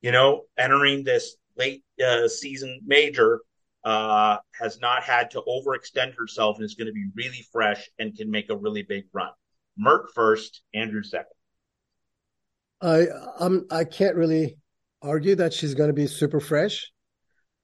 [0.00, 3.40] you know, entering this late uh, season major
[3.84, 8.16] uh, has not had to overextend herself and is going to be really fresh and
[8.16, 9.30] can make a really big run.
[9.76, 11.26] Mert first, Andrew second.
[12.82, 13.06] I
[13.38, 14.56] I'm I can't really
[15.02, 16.90] argue that she's going to be super fresh.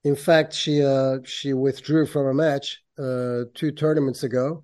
[0.06, 4.62] In fact, she uh, she withdrew from a match uh, two tournaments ago,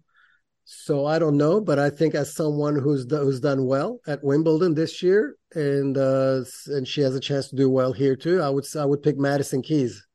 [0.64, 1.60] so I don't know.
[1.60, 6.44] But I think as someone who's who's done well at Wimbledon this year, and uh,
[6.68, 9.18] and she has a chance to do well here too, I would I would pick
[9.18, 10.06] Madison Keys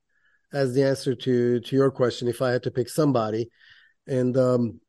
[0.53, 3.49] as the answer to to your question if I had to pick somebody.
[4.07, 4.79] And um,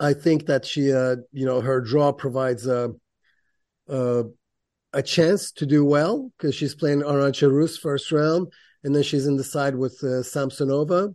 [0.00, 2.90] I think that she, uh, you know, her draw provides a
[3.86, 4.24] a,
[4.92, 8.48] a chance to do well because she's playing Arantxa Rus first round,
[8.86, 11.12] and then she's in the side with uh, Samsonova,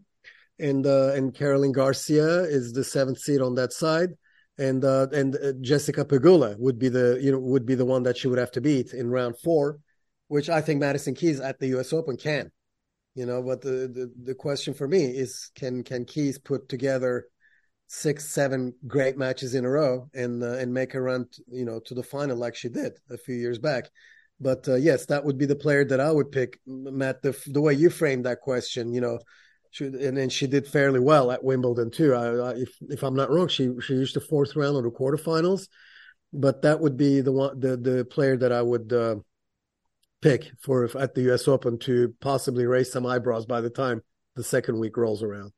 [0.60, 4.10] and uh, and Caroline Garcia is the seventh seed on that side.
[4.58, 8.04] And uh, and uh, Jessica Pegula would be the you know would be the one
[8.04, 9.80] that she would have to beat in round four,
[10.28, 11.94] which I think Madison Keys at the U.S.
[11.94, 12.52] Open can
[13.16, 17.26] you know but the, the the question for me is can can keys put together
[17.88, 21.80] six seven great matches in a row and uh, and make a run you know
[21.80, 23.90] to the final like she did a few years back
[24.42, 27.62] but uh, yes that would be the player that i would pick matt the the
[27.62, 29.20] way you framed that question you know
[29.70, 33.16] she, and then she did fairly well at wimbledon too I, I, if if i'm
[33.16, 35.68] not wrong she she reached the fourth round of the quarterfinals
[36.34, 39.16] but that would be the one the the player that i would uh,
[40.22, 41.48] pick for if, at the U.S.
[41.48, 44.02] Open to possibly raise some eyebrows by the time
[44.36, 45.52] the second week rolls around.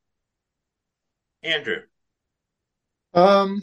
[1.42, 1.82] Andrew,
[3.12, 3.62] um,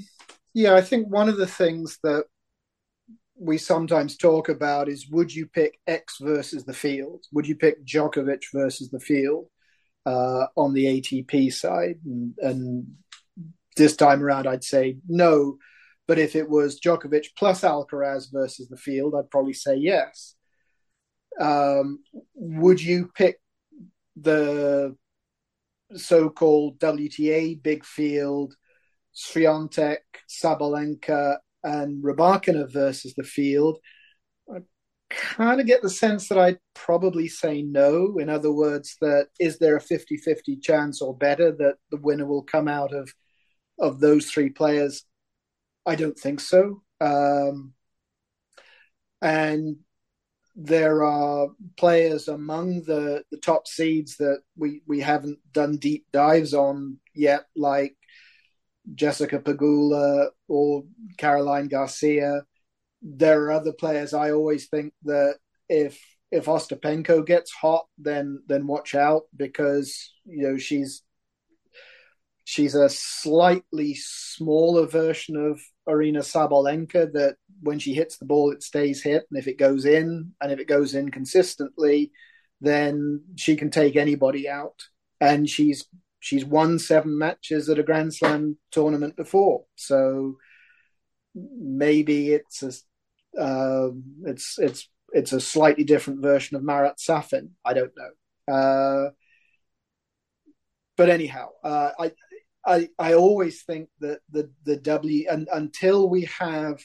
[0.53, 2.25] Yeah, I think one of the things that
[3.41, 7.25] we sometimes talk about is would you pick X versus the field?
[7.33, 9.47] Would you pick Djokovic versus the field
[10.05, 11.95] uh, on the ATP side?
[12.05, 12.87] And, and,
[13.77, 15.57] this time around, I'd say no.
[16.05, 20.35] But if it was Djokovic plus Alcaraz versus the field, I'd probably say yes.
[21.39, 21.99] Um,
[22.35, 23.37] would you pick
[24.17, 24.97] the
[25.95, 28.55] so-called WTA big field,
[29.15, 29.99] Swiatek,
[30.29, 33.79] Sabalenka, and Rybakina versus the field?
[34.53, 34.59] I
[35.09, 38.17] kind of get the sense that I'd probably say no.
[38.17, 42.43] In other words, that is there a 50-50 chance or better that the winner will
[42.43, 43.13] come out of
[43.79, 45.03] of those three players?
[45.85, 46.83] I don't think so.
[46.99, 47.73] Um,
[49.21, 49.77] and
[50.55, 51.47] there are
[51.77, 57.45] players among the, the top seeds that we, we haven't done deep dives on yet,
[57.55, 57.95] like
[58.95, 60.83] Jessica Pegula or
[61.17, 62.43] Caroline Garcia.
[63.01, 65.35] There are other players I always think that
[65.69, 65.99] if
[66.31, 71.03] if Ostapenko gets hot, then then watch out because you know she's
[72.43, 78.63] she's a slightly smaller version of Aryna Sabalenka that when she hits the ball, it
[78.63, 79.25] stays hit.
[79.29, 82.11] And if it goes in, and if it goes in consistently,
[82.59, 84.75] then she can take anybody out.
[85.19, 85.87] And she's
[86.21, 90.37] she's won seven matches at a Grand Slam tournament before, so
[91.35, 92.71] maybe it's a
[93.39, 93.89] uh,
[94.25, 97.49] it's it's it's a slightly different version of Marat Safin.
[97.65, 98.53] I don't know.
[98.53, 99.09] Uh,
[100.95, 102.11] but anyhow, uh, I
[102.65, 106.79] I I always think that the the W and until we have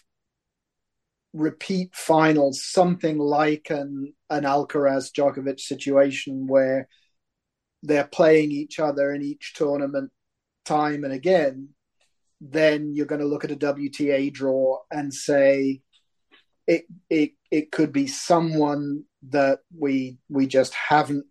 [1.32, 6.88] repeat finals, something like an an Alcaraz Djokovic situation where
[7.86, 10.10] they're playing each other in each tournament
[10.64, 11.68] time and again,
[12.40, 15.80] then you're going to look at a WTA draw and say
[16.66, 21.26] it it it could be someone that we we just haven't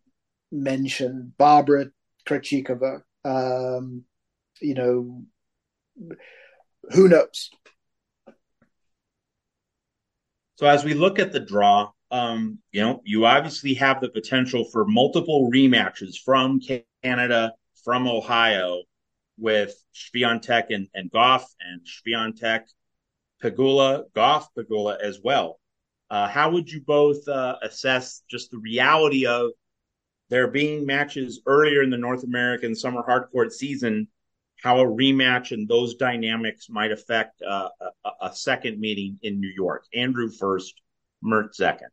[0.51, 1.87] mentioned, Barbara
[2.27, 4.03] Krejcikova, um,
[4.61, 5.23] you know,
[6.91, 7.49] who knows?
[10.55, 14.63] So as we look at the draw, um, you know, you obviously have the potential
[14.71, 16.61] for multiple rematches from
[17.03, 17.51] Canada,
[17.83, 18.83] from Ohio,
[19.37, 22.61] with Swiatek and, and Gauff, and Swiatek,
[23.43, 25.59] Pegula, Gauff, Pegula as well.
[26.09, 29.51] Uh, how would you both uh, assess just the reality of
[30.29, 34.07] there being matches earlier in the North American summer hardcourt season
[34.63, 37.67] how a rematch and those dynamics might affect uh,
[38.05, 39.83] a, a, second meeting in New York.
[39.93, 40.81] Andrew first,
[41.21, 41.89] Mert second.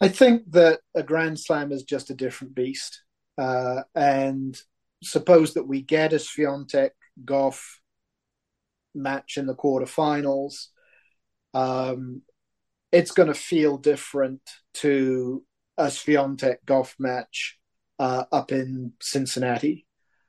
[0.00, 3.02] I think that a Grand Slam is just a different beast.
[3.36, 4.60] Uh, and
[5.02, 6.90] suppose that we get a Swiatek
[7.24, 7.60] Gauff
[8.94, 10.66] match in the quarterfinals.
[11.54, 12.22] Um,
[12.90, 14.42] it's going to feel different
[14.74, 15.44] to
[15.76, 17.58] a Swiatek Gauff match
[17.98, 19.86] uh, up in Cincinnati.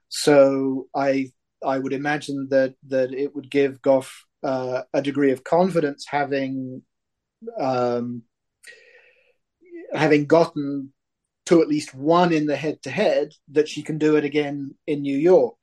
[0.09, 1.31] So I
[1.63, 4.09] I would imagine that that it would give Gauff
[4.43, 6.81] uh, a degree of confidence having
[7.59, 8.23] um,
[9.93, 10.93] having gotten
[11.47, 14.75] to at least one in the head to head that she can do it again
[14.85, 15.55] in New York.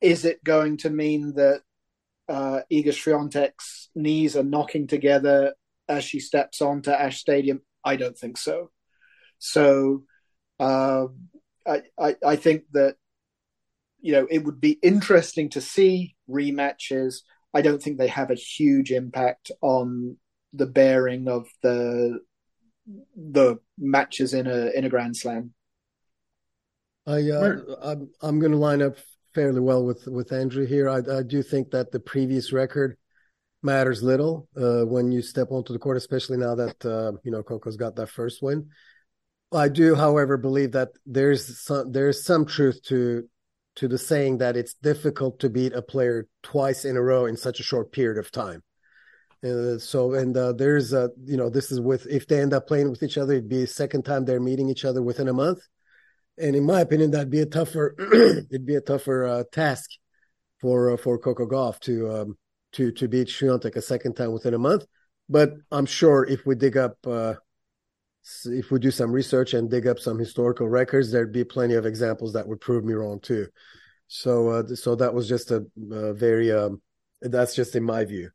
[0.00, 1.62] Is it going to mean that
[2.28, 5.54] uh, Iga Swiatek's knees are knocking together
[5.88, 7.62] as she steps onto Ashe Stadium?
[7.84, 8.70] I don't think so.
[9.38, 10.04] So
[10.60, 11.06] uh,
[11.66, 12.96] I, I, I think that
[14.04, 17.20] you know, it would be interesting to see rematches.
[17.54, 20.18] I don't think they have a huge impact on
[20.52, 22.20] the bearing of the
[23.16, 25.52] the matches in a in a Grand Slam.
[27.06, 28.96] I uh, I'm I'm going to line up
[29.34, 30.88] fairly well with with Andrew here.
[30.88, 32.96] I, I do think that the previous record
[33.62, 37.42] matters little uh, when you step onto the court, especially now that uh, you know
[37.42, 38.68] Coco's got that first win.
[39.52, 43.28] I do, however, believe that there's some there's some truth to
[43.76, 47.36] to the saying that it's difficult to beat a player twice in a row in
[47.36, 48.62] such a short period of time.
[49.44, 52.66] Uh, so, and uh, there's a, you know, this is with, if they end up
[52.66, 55.60] playing with each other, it'd be second time they're meeting each other within a month.
[56.38, 57.94] And in my opinion, that'd be a tougher,
[58.50, 59.90] it'd be a tougher uh, task
[60.60, 62.38] for, uh, for Coco Gauff to, um,
[62.72, 64.86] to, to beat Swiatek a second time within a month.
[65.28, 67.34] But I'm sure if we dig up, uh,
[68.46, 71.84] if we do some research and dig up some historical records, there'd be plenty of
[71.84, 73.46] examples that would prove me wrong too.
[74.06, 76.80] So, uh, so that was just a, a very, um,
[77.20, 78.30] that's just in my view.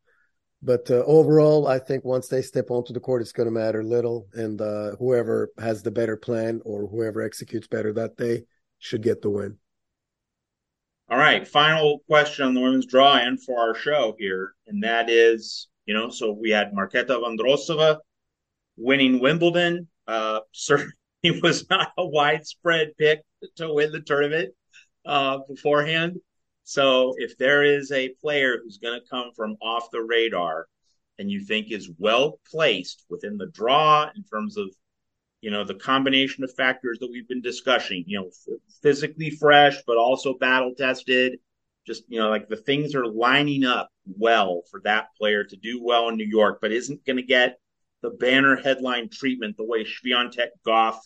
[0.61, 3.81] But uh, overall, I think once they step onto the court, it's going to matter
[3.81, 8.44] little, and uh, whoever has the better plan or whoever executes better that day
[8.80, 9.57] should get the win.
[11.10, 15.10] All right, final question on the women's draw and for our show here, and that
[15.10, 17.98] is, you know, so we had Marketa Vondrousova
[18.77, 19.88] winning Wimbledon.
[20.07, 20.94] Uh, certainly
[21.41, 23.22] was not a widespread pick
[23.56, 24.53] to win the tournament
[25.06, 26.18] uh, beforehand.
[26.70, 30.68] So if there is a player who's going to come from off the radar
[31.18, 34.70] and you think is well placed within the draw in terms of
[35.41, 38.30] you know the combination of factors that we've been discussing you know
[38.84, 41.40] physically fresh but also battle tested
[41.88, 45.82] just you know like the things are lining up well for that player to do
[45.82, 47.58] well in new york but isn't going to get
[48.04, 50.98] the banner headline treatment the way Swiatek, Gauff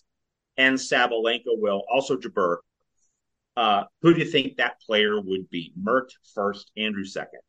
[0.58, 1.84] and Sabalenka will.
[1.90, 2.58] Also Jabeur.
[3.56, 5.74] Uh, who do you think that player would be?
[5.76, 7.42] Mert first, Andrew second.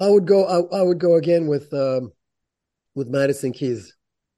[0.00, 0.44] I would go.
[0.44, 2.12] I, I would go again with um,
[2.94, 3.94] with Madison Keys.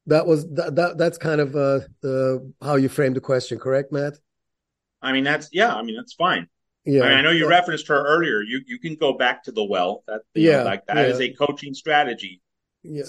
[0.07, 3.93] That was that, that that's kind of uh, uh, how you framed the question, correct,
[3.93, 4.15] Matt?
[5.03, 5.75] I mean, that's yeah.
[5.75, 6.49] I mean, that's fine.
[6.85, 7.51] Yeah, I, mean, I know you yeah.
[7.51, 8.43] referenced her earlier.
[8.43, 10.05] You you can go back to the well.
[10.07, 11.07] That yeah, know, like that yeah.
[11.07, 12.43] is a coaching strategy.
[12.85, 13.05] Yeah.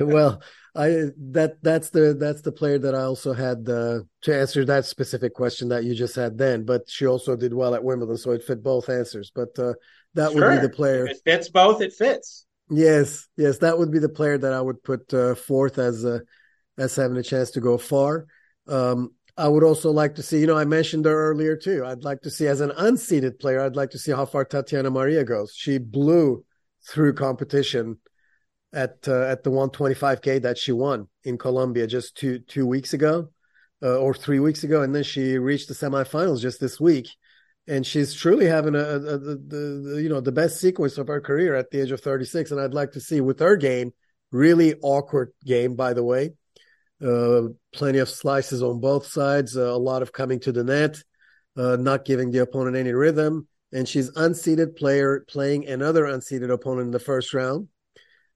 [0.00, 0.42] well,
[0.74, 4.86] I that that's the that's the player that I also had uh, to answer that
[4.86, 6.64] specific question that you just had then.
[6.64, 9.30] But she also did well at Wimbledon, so it fit both answers.
[9.34, 9.74] But uh,
[10.14, 10.48] that sure.
[10.48, 11.06] would be the player.
[11.06, 11.82] If it fits both.
[11.82, 12.46] It fits.
[12.70, 16.20] Yes, yes, that would be the player that I would put uh, fourth as uh,
[16.78, 18.26] as having a chance to go far.
[18.66, 21.84] Um, I would also like to see, you know, I mentioned her earlier too.
[21.84, 24.90] I'd like to see as an unseeded player, I'd like to see how far Tatiana
[24.90, 25.54] Maria goes.
[25.54, 26.44] She blew
[26.88, 27.98] through competition
[28.72, 33.28] at uh, at the 125k that she won in Colombia just two two weeks ago
[33.82, 37.08] uh, or three weeks ago, and then she reached the semifinals just this week.
[37.68, 41.06] And she's truly having a, a, a the, the, you know the best sequence of
[41.08, 43.92] her career at the age of 36 and i'd like to see with her game
[44.32, 46.32] really awkward game by the way.
[47.00, 50.96] Uh, plenty of slices on both sides uh, a lot of coming to the net
[51.56, 53.46] uh, not giving the opponent any rhythm.
[53.72, 57.68] And she's unseeded player playing another unseeded opponent in the first round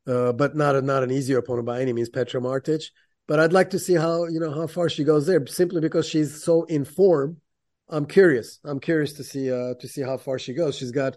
[0.06, 2.84] uh, but not a, not an easy opponent by any means petra martic
[3.26, 6.06] but i'd like to see how you know how far she goes there simply because
[6.06, 7.40] she's so in form
[7.88, 8.58] I'm curious.
[8.64, 10.76] I'm curious to see uh, to see how far she goes.
[10.76, 11.16] She's got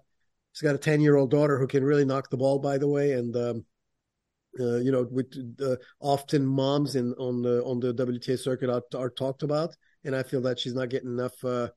[0.52, 2.88] she's got a ten year old daughter who can really knock the ball, by the
[2.88, 3.66] way, and um,
[4.60, 8.84] uh, you know, with uh, often moms in on the on the WTA circuit are,
[8.95, 11.70] are, talked about, and I feel that she's not getting enough uh,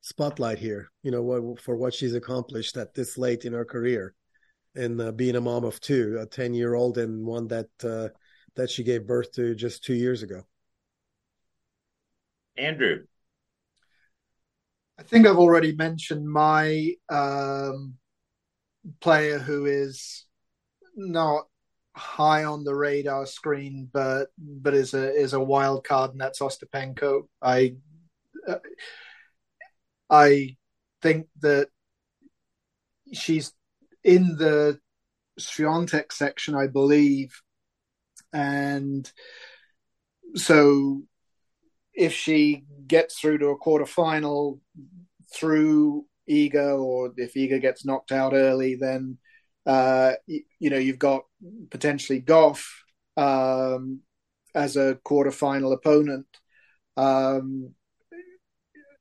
[0.00, 0.90] spotlight here.
[1.02, 4.14] You know, for what she's accomplished at this late in her career,
[4.76, 8.08] and uh, being a mom of two, a ten year old, and one that uh,
[8.56, 10.42] that she gave birth to just two years ago.
[12.56, 13.04] Andrew,
[14.98, 17.94] I think I've already mentioned my um,
[19.00, 20.26] player who is
[20.94, 21.46] not
[21.94, 26.40] high on the radar screen, but but is a is a wild card, and that's
[26.40, 27.28] Ostapenko.
[27.42, 27.76] I
[28.46, 28.58] uh,
[30.08, 30.56] I
[31.02, 31.68] think that
[33.12, 33.52] she's
[34.06, 34.78] in the
[35.38, 37.42] Swiatek section, I believe,
[38.32, 39.10] and
[40.36, 41.02] so
[41.92, 44.60] if she gets through to a quarterfinal
[45.34, 49.18] through Iga, or if Iga gets knocked out early, then
[49.66, 51.24] uh, you, you, know you've got
[51.70, 52.64] potentially Gauff
[53.16, 54.00] um,
[54.54, 56.26] as a quarterfinal opponent.
[56.96, 57.74] Um,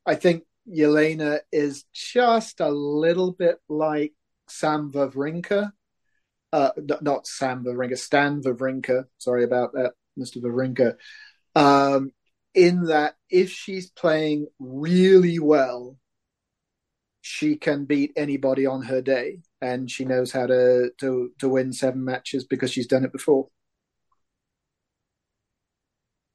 [0.05, 4.13] I think Jelena is just a little bit like
[4.47, 5.71] Sam Wawrinka.
[6.53, 9.05] Uh, not Sam Wawrinka, Stan Wawrinka.
[9.17, 10.41] Sorry about that, Mr.
[10.41, 10.95] Wawrinka.
[11.55, 12.11] Um,
[12.53, 15.97] in that if she's playing really well,
[17.21, 21.73] she can beat anybody on her day, and she knows how to to to win
[21.73, 23.49] seven matches because she's done it before.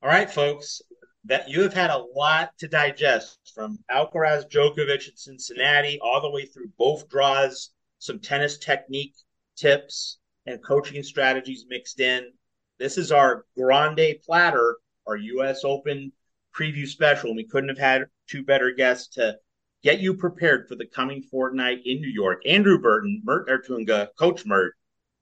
[0.03, 0.83] All right, folks,
[1.25, 6.31] that you have had a lot to digest from Alcaraz, Djokovic, and Cincinnati, all the
[6.31, 7.71] way through both draws,
[8.01, 9.15] some tennis technique
[9.57, 12.33] tips and coaching strategies mixed in.
[12.79, 15.65] This is our grande platter our U.S.
[15.65, 16.13] Open
[16.57, 17.31] preview special.
[17.31, 19.37] And we couldn't have had two better guests to
[19.83, 22.43] get you prepared for the coming fortnight in New York.
[22.47, 24.75] Andrew Burton, Mert Ertunga, Coach Mert,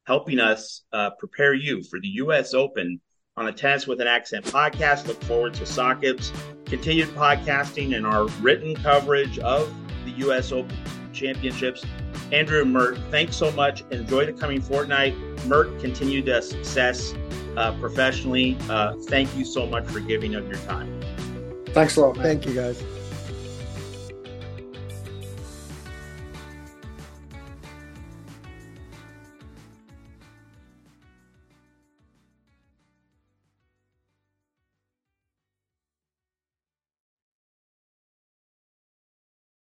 [0.07, 2.55] helping us uh, prepare you for the U.S.
[2.55, 3.01] Open
[3.37, 5.07] on a Tennis with an Accent podcast.
[5.07, 6.33] Look forward to Sakib's
[6.65, 9.73] continued podcasting and our written coverage of
[10.05, 10.51] the U.S.
[10.53, 10.77] Open
[11.13, 11.85] championships.
[12.33, 13.85] Andrew Mert, thanks so much.
[13.91, 15.17] Enjoy the coming fortnight.
[15.47, 17.15] Mert, continue to success
[17.57, 18.57] uh, professionally.
[18.69, 21.01] Uh, thank you so much for giving up your time.
[21.69, 22.17] Thanks a lot.
[22.17, 22.25] Man.
[22.25, 22.83] Thank you, guys.